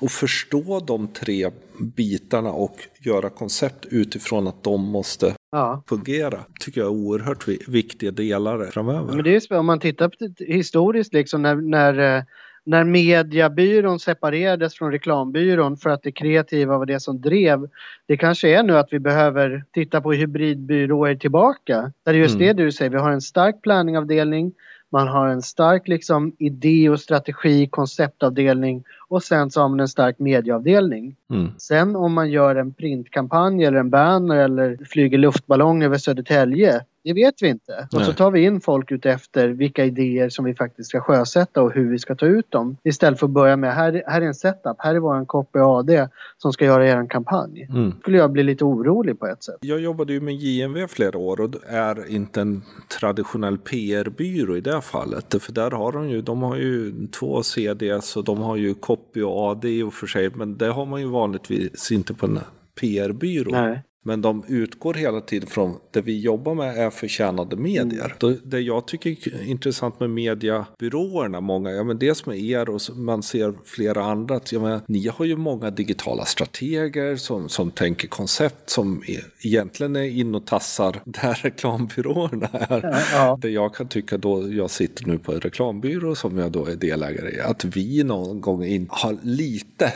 att 0.00 0.12
förstå 0.12 0.80
de 0.80 1.08
tre 1.08 1.50
bitarna 1.78 2.50
och 2.50 2.76
göra 3.00 3.30
koncept 3.30 3.86
utifrån 3.90 4.48
att 4.48 4.64
de 4.64 4.80
måste 4.80 5.34
ja. 5.52 5.82
fungera. 5.88 6.38
tycker 6.60 6.80
jag 6.80 6.88
är 6.88 6.92
oerhört 6.92 7.48
viktiga 7.48 8.10
delar 8.10 8.64
framöver. 8.64 9.14
Men 9.14 9.24
det 9.24 9.50
är 9.50 9.56
om 9.58 9.66
man 9.66 9.80
tittar 9.80 10.08
på 10.08 10.14
det 10.18 10.44
historiskt 10.54 11.12
liksom 11.12 11.42
när, 11.42 11.54
när 11.54 12.16
eh, 12.16 12.22
när 12.68 12.84
mediebyrån 12.84 14.00
separerades 14.00 14.74
från 14.74 14.92
reklambyrån 14.92 15.76
för 15.76 15.90
att 15.90 16.02
det 16.02 16.12
kreativa 16.12 16.78
var 16.78 16.86
det 16.86 17.00
som 17.00 17.20
drev. 17.20 17.68
Det 18.06 18.16
kanske 18.16 18.48
är 18.48 18.62
nu 18.62 18.78
att 18.78 18.92
vi 18.92 18.98
behöver 18.98 19.64
titta 19.72 20.00
på 20.00 20.12
hybridbyråer 20.12 21.14
tillbaka. 21.14 21.92
Där 22.04 22.14
är 22.14 22.18
just 22.18 22.34
mm. 22.34 22.46
det 22.46 22.62
du 22.62 22.72
säger, 22.72 22.90
vi 22.90 22.96
har 22.96 23.10
en 23.10 23.20
stark 23.20 23.62
planningavdelning, 23.62 24.52
man 24.92 25.08
har 25.08 25.28
en 25.28 25.42
stark 25.42 25.88
liksom, 25.88 26.32
idé 26.38 26.88
och 26.90 27.00
strategi, 27.00 27.66
konceptavdelning 27.66 28.84
och 29.08 29.22
sen 29.22 29.50
så 29.50 29.60
har 29.60 29.68
man 29.68 29.80
en 29.80 29.88
stark 29.88 30.18
medieavdelning. 30.18 31.16
Mm. 31.30 31.50
Sen 31.58 31.96
om 31.96 32.12
man 32.12 32.30
gör 32.30 32.56
en 32.56 32.72
printkampanj 32.72 33.64
eller 33.64 33.78
en 33.78 33.90
banner 33.90 34.36
eller 34.36 34.78
flyger 34.84 35.18
luftballong 35.18 35.82
över 35.82 35.98
Södertälje 35.98 36.80
det 37.08 37.14
vet 37.14 37.42
vi 37.42 37.48
inte. 37.48 37.88
Och 37.92 38.02
så 38.02 38.12
tar 38.12 38.30
vi 38.30 38.40
in 38.40 38.60
folk 38.60 38.92
utefter 38.92 39.48
vilka 39.48 39.84
idéer 39.84 40.28
som 40.28 40.44
vi 40.44 40.54
faktiskt 40.54 40.88
ska 40.88 41.00
sjösätta 41.00 41.62
och 41.62 41.72
hur 41.72 41.90
vi 41.90 41.98
ska 41.98 42.14
ta 42.14 42.26
ut 42.26 42.50
dem. 42.50 42.76
Istället 42.84 43.18
för 43.18 43.26
att 43.26 43.32
börja 43.32 43.56
med, 43.56 43.74
här, 43.74 44.02
här 44.06 44.22
är 44.22 44.26
en 44.26 44.34
setup, 44.34 44.76
här 44.78 44.94
är 44.94 44.98
vår 44.98 45.24
copy 45.24 45.58
AD 45.58 46.08
som 46.38 46.52
ska 46.52 46.64
göra 46.64 46.88
er 46.88 47.06
kampanj. 47.08 47.66
Mm. 47.70 47.92
skulle 48.00 48.18
jag 48.18 48.32
bli 48.32 48.42
lite 48.42 48.64
orolig 48.64 49.18
på 49.18 49.26
ett 49.26 49.42
sätt. 49.42 49.56
Jag 49.60 49.80
jobbade 49.80 50.12
ju 50.12 50.20
med 50.20 50.34
JMV 50.34 50.86
flera 50.88 51.18
år 51.18 51.40
och 51.40 51.54
är 51.68 52.10
inte 52.10 52.40
en 52.40 52.62
traditionell 53.00 53.58
PR-byrå 53.58 54.56
i 54.56 54.60
det 54.60 54.80
fallet. 54.80 55.42
För 55.42 55.52
där 55.52 55.70
har 55.70 55.92
de 55.92 56.08
ju, 56.08 56.22
de 56.22 56.42
har 56.42 56.56
ju 56.56 57.06
två 57.06 57.42
CDs 57.42 58.16
och 58.16 58.24
de 58.24 58.38
har 58.38 58.56
ju 58.56 58.74
copy 58.74 59.22
och 59.22 59.50
AD 59.50 59.68
i 59.68 59.82
och 59.82 59.94
för 59.94 60.06
sig. 60.06 60.30
Men 60.34 60.58
det 60.58 60.68
har 60.68 60.86
man 60.86 61.00
ju 61.00 61.06
vanligtvis 61.06 61.92
inte 61.92 62.14
på 62.14 62.26
en 62.26 62.40
PR-byrå. 62.80 63.78
Men 64.08 64.22
de 64.22 64.44
utgår 64.48 64.94
hela 64.94 65.20
tiden 65.20 65.48
från 65.48 65.76
det 65.90 66.00
vi 66.00 66.20
jobbar 66.20 66.54
med 66.54 66.78
är 66.78 66.90
förtjänade 66.90 67.56
medier. 67.56 68.14
Mm. 68.22 68.38
Det 68.44 68.60
jag 68.60 68.86
tycker 68.86 69.10
är 69.10 69.48
intressant 69.48 70.00
med 70.00 70.10
mediebyråerna, 70.10 71.40
många, 71.40 71.70
ja 71.70 71.84
men 71.84 71.98
dels 71.98 72.26
med 72.26 72.38
er 72.38 72.70
och 72.70 72.80
man 72.96 73.22
ser 73.22 73.54
flera 73.64 74.04
andra, 74.04 74.36
att 74.36 74.52
ja, 74.52 74.60
men, 74.60 74.80
ni 74.86 75.08
har 75.08 75.24
ju 75.24 75.36
många 75.36 75.70
digitala 75.70 76.24
strateger 76.24 77.16
som, 77.16 77.48
som 77.48 77.70
tänker 77.70 78.08
koncept 78.08 78.70
som 78.70 79.02
är, 79.06 79.24
egentligen 79.46 79.96
är 79.96 80.02
in 80.02 80.34
och 80.34 80.46
tassar 80.46 81.00
där 81.04 81.34
reklambyråerna 81.42 82.48
är. 82.52 83.04
Ja. 83.12 83.38
Det 83.42 83.50
jag 83.50 83.74
kan 83.74 83.88
tycka 83.88 84.16
då, 84.18 84.52
jag 84.52 84.70
sitter 84.70 85.06
nu 85.06 85.18
på 85.18 85.32
en 85.32 85.40
reklambyrå 85.40 86.14
som 86.14 86.38
jag 86.38 86.52
då 86.52 86.66
är 86.66 86.76
delägare 86.76 87.30
i, 87.30 87.40
att 87.40 87.64
vi 87.64 88.04
någon 88.04 88.40
gång 88.40 88.64
in, 88.64 88.86
har 88.90 89.16
lite 89.22 89.92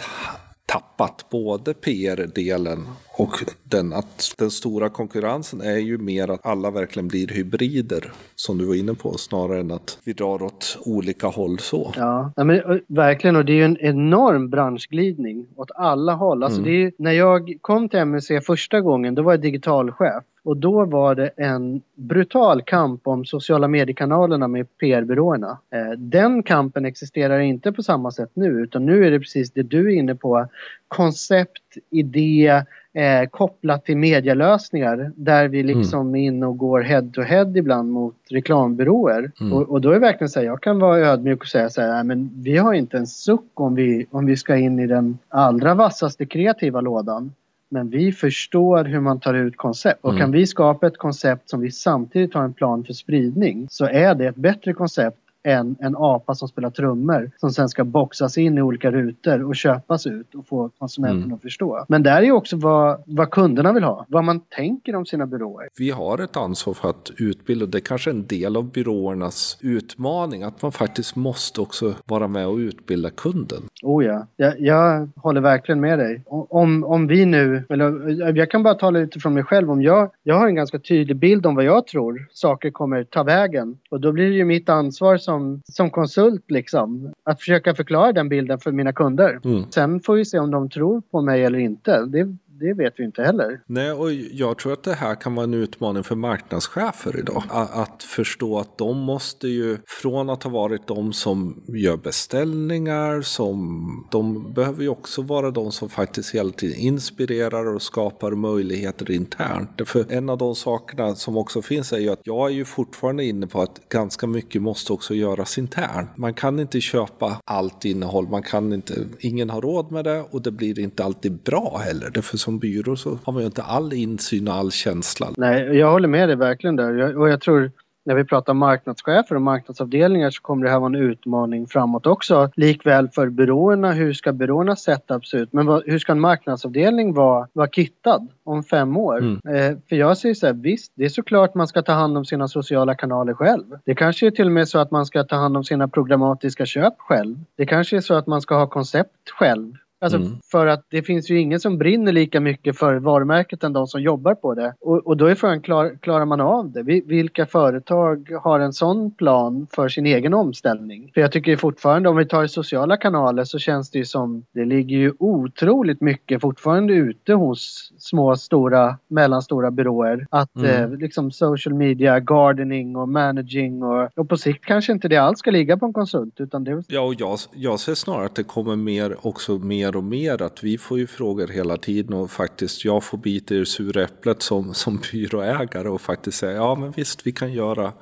tappat 0.73 1.27
både 1.31 1.75
PR-delen 1.75 2.87
och 3.15 3.45
den, 3.65 3.93
att 3.93 4.35
den 4.39 4.51
stora 4.51 4.89
konkurrensen 4.89 5.61
är 5.61 5.79
ju 5.79 5.99
mer 5.99 6.31
att 6.31 6.47
alla 6.47 6.71
verkligen 6.71 7.09
blir 7.09 7.29
hybrider, 7.29 8.13
som 8.35 8.59
du 8.59 8.65
var 8.65 8.75
inne 8.75 8.95
på, 8.95 9.19
snarare 9.19 9.61
än 9.61 9.71
att 9.71 9.99
vi 10.05 10.13
drar 10.13 10.43
åt 10.43 10.79
olika 10.81 11.27
håll 11.27 11.59
så. 11.59 11.93
Ja, 11.97 12.33
men, 12.37 12.81
verkligen, 12.87 13.37
och 13.37 13.45
det 13.45 13.53
är 13.53 13.57
ju 13.57 13.65
en 13.65 13.79
enorm 13.81 14.51
branschglidning 14.51 15.47
åt 15.57 15.71
alla 15.75 16.15
håll. 16.15 16.43
Alltså, 16.43 16.61
mm. 16.61 16.87
är, 16.87 16.93
när 16.99 17.13
jag 17.13 17.55
kom 17.61 17.89
till 17.89 18.05
MUC 18.05 18.31
första 18.47 18.81
gången, 18.81 19.15
då 19.15 19.23
var 19.23 19.33
jag 19.33 19.41
digitalchef. 19.41 20.25
Och 20.45 20.57
då 20.57 20.85
var 20.85 21.15
det 21.15 21.29
en 21.37 21.83
brutal 21.95 22.63
kamp 22.63 23.07
om 23.07 23.25
sociala 23.25 23.69
mediekanalerna 23.69 24.49
med 24.49 24.79
PR-byråerna. 24.79 25.59
Eh, 25.71 25.99
den 25.99 26.43
kampen 26.43 26.85
existerar 26.85 27.41
inte 27.41 27.73
på 27.73 27.83
samma 27.83 28.11
sätt 28.11 28.31
nu 28.35 28.47
utan 28.47 28.87
nu 28.87 29.07
är 29.07 29.11
det 29.11 29.19
precis 29.19 29.51
det 29.51 29.63
du 29.63 29.93
är 29.93 29.99
inne 29.99 30.15
på. 30.15 30.47
Koncept, 30.89 31.77
idé, 31.91 32.63
eh, 32.95 33.29
kopplat 33.29 33.85
till 33.85 33.97
medielösningar 33.97 35.13
där 35.17 35.49
vi 35.49 35.61
mm. 35.61 35.79
liksom 35.79 36.01
mm. 36.01 36.15
är 36.15 36.27
inne 36.27 36.47
och 36.47 36.59
går 36.59 36.81
head 36.81 37.11
to 37.13 37.23
head 37.23 37.53
ibland 37.57 37.93
mot 37.93 38.15
reklambyråer. 38.31 39.33
Mm. 39.41 39.53
Och, 39.53 39.71
och, 39.71 39.81
då 39.81 39.89
är 39.89 39.95
det 39.95 40.01
verkligen 40.01 40.29
så 40.29 40.41
här, 40.41 40.47
jag 40.47 40.61
kan 40.61 40.79
vara 40.79 40.99
ödmjuk 40.99 41.41
och 41.41 41.47
säga 41.47 41.71
så 41.71 41.81
här, 41.81 42.05
men 42.05 42.31
vi 42.43 42.57
har 42.57 42.75
inte 42.75 42.97
en 42.97 43.07
suck 43.07 43.51
om 43.55 43.75
vi, 43.75 44.07
om 44.11 44.27
vi 44.27 44.37
ska 44.37 44.57
in 44.57 44.79
i 44.79 44.87
den 44.87 45.19
allra 45.29 45.75
vassaste 45.75 46.27
kreativa 46.27 46.81
lådan. 46.81 47.33
Men 47.69 47.91
vi 47.91 48.13
förstår 48.13 48.85
hur 48.85 49.01
man 49.01 49.21
tar 49.21 49.35
ut 49.35 49.57
koncept. 49.57 50.05
Och 50.05 50.11
mm. 50.11 50.21
kan 50.21 50.31
vi 50.31 50.47
skapa 50.47 50.87
ett 50.87 50.99
koncept 50.99 51.51
som 51.51 51.61
vi 51.61 51.71
samtidigt 51.71 52.35
har 52.35 52.45
en 52.45 52.53
plan 52.53 52.85
för 52.85 52.93
spridning 52.93 53.67
så 53.71 53.85
är 53.85 54.15
det 54.15 54.27
ett 54.27 54.37
bättre 54.37 54.73
koncept 54.73 55.19
än 55.45 55.77
en 55.81 55.97
apa 55.99 56.35
som 56.35 56.49
spelar 56.49 56.71
trummor 56.71 57.31
som 57.37 57.51
sen 57.51 57.69
ska 57.69 57.85
boxas 57.85 58.39
in 58.39 58.59
i 58.59 58.63
olika 58.63 58.91
rutor 58.91 59.45
och 59.45 59.57
köpas 59.57 60.07
ut 60.07 60.35
och 60.35 60.47
få 60.47 60.71
konsumenten 60.79 61.23
mm. 61.23 61.35
att 61.35 61.43
förstå. 61.43 61.85
Men 61.89 62.03
där 62.03 62.17
är 62.17 62.23
ju 62.23 62.33
också 62.33 62.57
vad, 62.57 63.03
vad 63.07 63.31
kunderna 63.31 63.73
vill 63.73 63.85
ha, 63.85 64.07
vad 64.09 64.25
man 64.25 64.41
tänker 64.41 64.97
om 64.97 65.07
sina 65.07 65.27
byråer. 65.27 65.69
Vi 65.79 65.91
har 65.91 66.19
ett 66.19 66.37
ansvar 66.37 66.75
för 66.75 66.91
att 66.91 67.11
utbilda, 67.19 67.67
det 67.67 67.79
är 67.79 67.81
kanske 67.81 68.11
en 68.11 68.27
del 68.27 68.57
av 68.57 68.71
byråernas 68.71 69.59
utmaning, 69.61 70.43
att 70.43 70.63
man 70.63 70.73
faktiskt 70.73 71.17
måste 71.17 71.61
också 71.61 71.95
vara 72.05 72.29
med 72.29 72.47
och 72.47 72.57
utbilda 72.57 73.11
kunden. 73.11 73.63
Oh 73.83 74.05
ja, 74.05 74.27
jag, 74.37 74.61
jag 74.61 75.09
håller 75.17 75.41
verkligen 75.41 75.81
med 75.81 75.99
dig. 75.99 76.23
Om, 76.27 76.85
om 76.85 77.07
vi 77.07 77.27
nu, 77.27 77.65
eller 77.69 78.09
jag 78.37 78.51
kan 78.51 78.63
bara 78.63 78.75
tala 78.75 78.99
utifrån 78.99 79.35
mig 79.35 79.45
själv, 79.45 79.71
om 79.71 79.83
jag, 79.83 80.11
jag 80.23 80.35
har 80.35 80.49
en 80.49 80.55
ganska 80.55 80.79
tydlig 80.79 81.17
bild 81.17 81.47
om 81.47 81.55
vad 81.55 81.65
jag 81.65 81.87
tror 81.87 82.27
saker 82.33 82.71
kommer 82.71 83.05
ta 83.05 83.23
vägen 83.23 83.79
och 83.91 84.01
då 84.01 84.13
blir 84.13 84.31
det 84.31 84.37
ju 84.37 84.45
mitt 84.45 84.69
ansvar 84.69 85.17
som 85.17 85.32
som, 85.33 85.63
som 85.65 85.91
konsult 85.91 86.51
liksom. 86.51 87.13
Att 87.25 87.41
försöka 87.41 87.75
förklara 87.75 88.13
den 88.13 88.29
bilden 88.29 88.59
för 88.59 88.73
mina 88.73 88.93
kunder. 88.93 89.41
Mm. 89.45 89.65
Sen 89.71 90.01
får 90.01 90.15
vi 90.15 90.25
se 90.25 90.39
om 90.39 90.51
de 90.51 90.71
tror 90.71 91.01
på 91.01 91.23
mig 91.23 91.45
eller 91.45 91.59
inte. 91.59 92.05
Det, 92.07 92.37
det 92.63 92.75
vet 92.75 92.95
vi 92.97 93.05
inte 93.05 93.23
heller. 93.23 93.61
Nej, 93.67 93.93
och 93.93 94.13
jag 94.13 94.59
tror 94.59 94.73
att 94.73 94.83
det 94.83 94.95
här 94.95 95.15
kan 95.15 95.35
vara 95.35 95.45
en 95.45 95.55
utmaning 95.55 96.03
för 96.05 96.15
marknadschefer 96.15 97.19
idag. 97.19 97.43
Att 97.51 98.03
förstå 98.03 98.59
att 98.59 98.79
de 98.79 98.99
måste 98.99 99.49
ju, 99.49 99.79
från 99.87 100.31
att 100.31 100.43
ha 100.43 100.51
varit 100.51 100.87
de 100.87 101.13
som 101.13 101.63
gör 101.69 101.97
beställningar, 101.97 103.23
som 103.23 104.09
de 104.11 104.53
behöver 104.53 104.83
ju 104.83 104.89
också 104.89 105.23
vara 105.23 105.51
de 105.51 105.73
som 105.73 105.89
faktiskt 105.89 106.35
hela 106.35 106.51
tiden 106.51 106.79
inspirerar 106.79 107.75
och 107.75 107.83
skapar 107.83 108.31
möjligheter 108.31 109.11
internt. 109.11 109.83
För 109.87 110.13
en 110.13 110.29
av 110.29 110.39
de 110.39 110.55
sakerna 110.55 111.15
som 111.15 111.37
också 111.37 111.63
finns 111.63 111.93
är 111.93 111.99
ju 111.99 112.09
att 112.09 112.21
jag 112.25 112.51
är 112.51 112.55
ju 112.55 112.65
fortfarande 112.65 113.25
inne 113.25 113.47
på 113.47 113.63
att 113.63 113.89
ganska 113.89 114.27
mycket 114.27 114.63
måste 114.63 114.93
också 114.93 115.15
göras 115.15 115.59
internt. 115.59 116.17
Man 116.17 116.35
kan 116.35 116.61
inte 116.61 116.81
köpa 116.81 117.41
allt 117.45 117.85
innehåll, 117.85 118.29
man 118.29 118.43
kan 118.43 118.73
inte, 118.73 118.95
ingen 119.21 119.51
har 119.51 119.61
råd 119.61 119.93
med 119.93 120.05
det 120.05 120.25
och 120.31 120.43
det 120.43 120.51
blir 120.51 120.79
inte 120.79 121.05
alltid 121.05 121.33
bra 121.33 121.81
heller. 121.85 122.11
Därför 122.11 122.37
som 122.37 122.52
byrå 122.59 122.97
så 122.97 123.19
har 123.25 123.33
man 123.33 123.43
ju 123.43 123.47
inte 123.47 123.63
all 123.63 123.93
insyn 123.93 124.49
och 124.49 124.55
all 124.55 124.71
känsla. 124.71 125.27
Nej, 125.37 125.77
jag 125.79 125.91
håller 125.91 126.09
med 126.09 126.29
dig 126.29 126.37
verkligen 126.37 126.77
där. 126.77 127.17
Och 127.17 127.29
jag 127.29 127.41
tror 127.41 127.71
när 128.05 128.15
vi 128.15 128.25
pratar 128.25 128.55
marknadschefer 128.55 129.35
och 129.35 129.43
marknadsavdelningar 129.43 130.31
så 130.31 130.43
kommer 130.43 130.65
det 130.65 130.71
här 130.71 130.79
vara 130.79 130.97
en 130.97 131.11
utmaning 131.11 131.67
framåt 131.67 132.07
också. 132.07 132.51
Likväl 132.57 133.09
för 133.09 133.29
byråerna, 133.29 133.93
hur 133.93 134.13
ska 134.13 134.33
byråernas 134.33 134.83
setup 134.83 135.27
se 135.27 135.37
ut? 135.37 135.53
Men 135.53 135.67
vad, 135.67 135.83
hur 135.87 135.99
ska 135.99 136.13
en 136.13 136.21
marknadsavdelning 136.21 137.15
vara, 137.15 137.49
vara 137.53 137.69
kittad 137.69 138.29
om 138.45 138.63
fem 138.63 138.97
år? 138.97 139.19
Mm. 139.19 139.35
Eh, 139.35 139.79
för 139.89 139.97
jag 139.97 140.19
säger 140.19 140.35
så 140.35 140.47
här, 140.47 140.53
visst, 140.53 140.93
det 140.95 141.05
är 141.05 141.09
såklart 141.09 141.55
man 141.55 141.69
ska 141.69 141.83
ta 141.83 141.93
hand 141.93 142.19
om 142.19 142.25
sina 142.25 142.49
sociala 142.49 142.95
kanaler 142.95 143.35
själv. 143.35 143.65
Det 143.85 143.95
kanske 143.95 144.27
är 144.27 144.31
till 144.31 144.47
och 144.47 144.53
med 144.53 144.69
så 144.69 144.79
att 144.79 144.91
man 144.91 145.07
ska 145.07 145.25
ta 145.25 145.37
hand 145.37 145.57
om 145.57 145.65
sina 145.65 145.89
programmatiska 145.89 146.67
köp 146.67 146.95
själv. 146.99 147.37
Det 147.57 147.67
kanske 147.67 147.97
är 147.97 148.01
så 148.01 148.15
att 148.15 148.27
man 148.27 148.41
ska 148.41 148.55
ha 148.55 148.67
koncept 148.67 149.31
själv 149.39 149.75
Alltså 150.03 150.19
mm. 150.19 150.33
för 150.51 150.67
att 150.67 150.87
det 150.89 151.03
finns 151.03 151.31
ju 151.31 151.41
ingen 151.41 151.61
som 151.61 151.79
brinner 151.79 152.13
lika 152.13 152.41
mycket 152.41 152.79
för 152.79 152.95
varumärket 152.95 153.65
än 153.65 153.73
de 153.73 153.87
som 153.87 154.03
jobbar 154.03 154.35
på 154.35 154.55
det. 154.55 154.75
Och, 154.81 155.07
och 155.07 155.17
då 155.17 155.27
är 155.27 155.35
frågan, 155.35 155.63
klar, 155.63 155.99
klarar 156.01 156.25
man 156.25 156.41
av 156.41 156.71
det? 156.71 156.83
Vilka 156.83 157.47
företag 157.47 158.31
har 158.43 158.61
en 158.61 158.73
sån 158.73 159.11
plan 159.11 159.67
för 159.71 159.89
sin 159.89 160.07
egen 160.07 160.35
omställning? 160.35 161.11
För 161.15 161.21
jag 161.21 161.33
tycker 161.33 161.57
fortfarande, 161.57 162.09
om 162.09 162.17
vi 162.17 162.27
tar 162.27 162.47
sociala 162.47 162.97
kanaler 162.97 163.45
så 163.45 163.59
känns 163.59 163.91
det 163.91 163.99
ju 163.99 164.05
som, 164.05 164.45
det 164.53 164.65
ligger 164.65 164.97
ju 164.97 165.13
otroligt 165.19 166.01
mycket 166.01 166.41
fortfarande 166.41 166.93
ute 166.95 167.33
hos 167.33 167.93
små, 167.99 168.37
stora, 168.37 168.99
mellanstora 169.09 169.71
byråer. 169.71 170.27
Att 170.31 170.57
mm. 170.57 170.93
eh, 170.93 170.99
liksom 170.99 171.31
social 171.31 171.75
media, 171.75 172.21
gardening 172.21 172.97
och 172.97 173.09
managing 173.09 173.83
och, 173.83 174.09
och 174.17 174.29
på 174.29 174.37
sikt 174.37 174.65
kanske 174.65 174.93
inte 174.93 175.09
det 175.09 175.17
alls 175.17 175.39
ska 175.39 175.51
ligga 175.51 175.77
på 175.77 175.87
en 175.87 175.93
konsult. 175.93 176.41
Utan 176.41 176.65
det... 176.65 176.85
Ja, 176.89 177.01
och 177.01 177.15
jag, 177.19 177.39
jag 177.55 177.81
ser 177.81 177.95
snarare 177.95 178.27
att 178.27 178.35
det 178.35 178.45
kommer 178.45 178.77
mer, 178.77 179.17
också 179.27 179.53
mer 179.53 179.92
och 179.97 180.05
mer 180.05 180.43
att 180.43 180.65
vi 180.65 180.79
får 180.79 180.99
ju 180.99 181.07
frågor 181.07 181.49
hela 181.49 181.77
tiden 181.77 182.15
och 182.15 182.31
faktiskt 182.31 182.85
jag 182.85 183.05
får 183.05 183.19
bita 183.19 183.55
i 183.55 183.59
det 183.59 183.67
sura 183.67 184.03
äpplet 184.03 184.43
som, 184.43 184.75
som 184.75 185.01
byråägare 185.13 185.89
och 185.89 186.01
faktiskt 186.01 186.39
säga 186.39 186.53
ja 186.53 186.75
men 186.75 186.91
visst 186.91 187.27
vi 187.27 187.33
kan 187.33 187.53
göra 187.53 187.93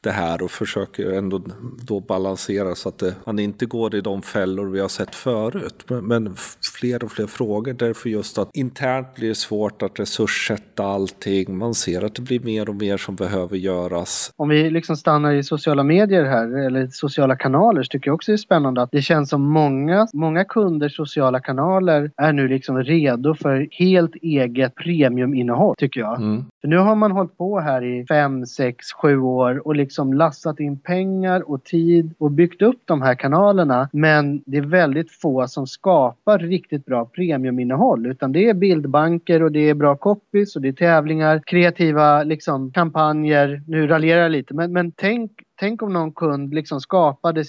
det 0.00 0.10
här 0.10 0.42
och 0.42 0.50
försöker 0.50 1.12
ändå 1.12 1.42
då 1.82 2.00
balansera 2.00 2.74
så 2.74 2.88
att 2.88 2.98
det, 2.98 3.14
man 3.24 3.38
inte 3.38 3.66
går 3.66 3.94
i 3.94 4.00
de 4.00 4.22
fällor 4.22 4.70
vi 4.70 4.80
har 4.80 4.88
sett 4.88 5.14
förut. 5.14 5.84
Men, 5.88 6.06
men 6.06 6.34
fler 6.78 7.04
och 7.04 7.12
fler 7.12 7.26
frågor 7.26 7.72
därför 7.72 8.08
just 8.08 8.38
att 8.38 8.50
internt 8.56 9.14
blir 9.14 9.28
det 9.28 9.34
svårt 9.34 9.82
att 9.82 10.00
resurssätta 10.00 10.84
allting. 10.84 11.58
Man 11.58 11.74
ser 11.74 12.04
att 12.04 12.14
det 12.14 12.22
blir 12.22 12.40
mer 12.40 12.68
och 12.68 12.74
mer 12.74 12.96
som 12.96 13.16
behöver 13.16 13.56
göras. 13.56 14.32
Om 14.36 14.48
vi 14.48 14.70
liksom 14.70 14.96
stannar 14.96 15.34
i 15.34 15.42
sociala 15.42 15.82
medier 15.82 16.24
här 16.24 16.66
eller 16.66 16.86
sociala 16.86 17.36
kanaler 17.36 17.82
så 17.82 17.88
tycker 17.88 18.08
jag 18.08 18.14
också 18.14 18.32
det 18.32 18.34
är 18.34 18.36
spännande 18.36 18.82
att 18.82 18.90
det 18.92 19.02
känns 19.02 19.30
som 19.30 19.42
många, 19.42 20.06
många 20.12 20.44
kunder 20.44 20.88
sociala 20.88 21.35
kanaler 21.40 22.10
är 22.16 22.32
nu 22.32 22.48
liksom 22.48 22.82
redo 22.82 23.34
för 23.34 23.68
helt 23.70 24.14
eget 24.14 24.74
premiuminnehåll 24.74 25.74
tycker 25.78 26.00
jag. 26.00 26.16
Mm. 26.16 26.44
För 26.60 26.68
nu 26.68 26.76
har 26.76 26.94
man 26.94 27.12
hållit 27.12 27.38
på 27.38 27.60
här 27.60 27.84
i 27.84 28.06
fem, 28.06 28.46
sex, 28.46 28.92
sju 28.92 29.18
år 29.18 29.66
och 29.66 29.76
liksom 29.76 30.12
lassat 30.12 30.60
in 30.60 30.78
pengar 30.78 31.50
och 31.50 31.64
tid 31.64 32.14
och 32.18 32.30
byggt 32.30 32.62
upp 32.62 32.80
de 32.84 33.02
här 33.02 33.14
kanalerna. 33.14 33.88
Men 33.92 34.42
det 34.46 34.56
är 34.56 34.62
väldigt 34.62 35.10
få 35.10 35.46
som 35.48 35.66
skapar 35.66 36.38
riktigt 36.38 36.84
bra 36.84 37.04
premiuminnehåll 37.04 38.06
utan 38.06 38.32
det 38.32 38.48
är 38.48 38.54
bildbanker 38.54 39.42
och 39.42 39.52
det 39.52 39.68
är 39.68 39.74
bra 39.74 39.96
copies 39.96 40.56
och 40.56 40.62
det 40.62 40.68
är 40.68 40.72
tävlingar, 40.72 41.42
kreativa 41.46 42.22
liksom 42.22 42.72
kampanjer. 42.72 43.62
Nu 43.66 43.86
raljerar 43.86 44.22
jag 44.22 44.32
lite 44.32 44.54
men, 44.54 44.72
men 44.72 44.92
tänk, 44.92 45.30
tänk 45.60 45.82
om 45.82 45.92
någon 45.92 46.12
kund 46.12 46.54
liksom 46.54 46.80
skapade 46.80 47.44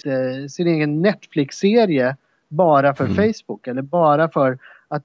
sin 0.48 0.66
egen 0.66 1.02
Netflix-serie 1.02 2.16
bara 2.48 2.94
för 2.94 3.04
mm. 3.04 3.16
Facebook 3.16 3.66
eller 3.66 3.82
bara 3.82 4.28
för 4.28 4.58
att 4.90 5.04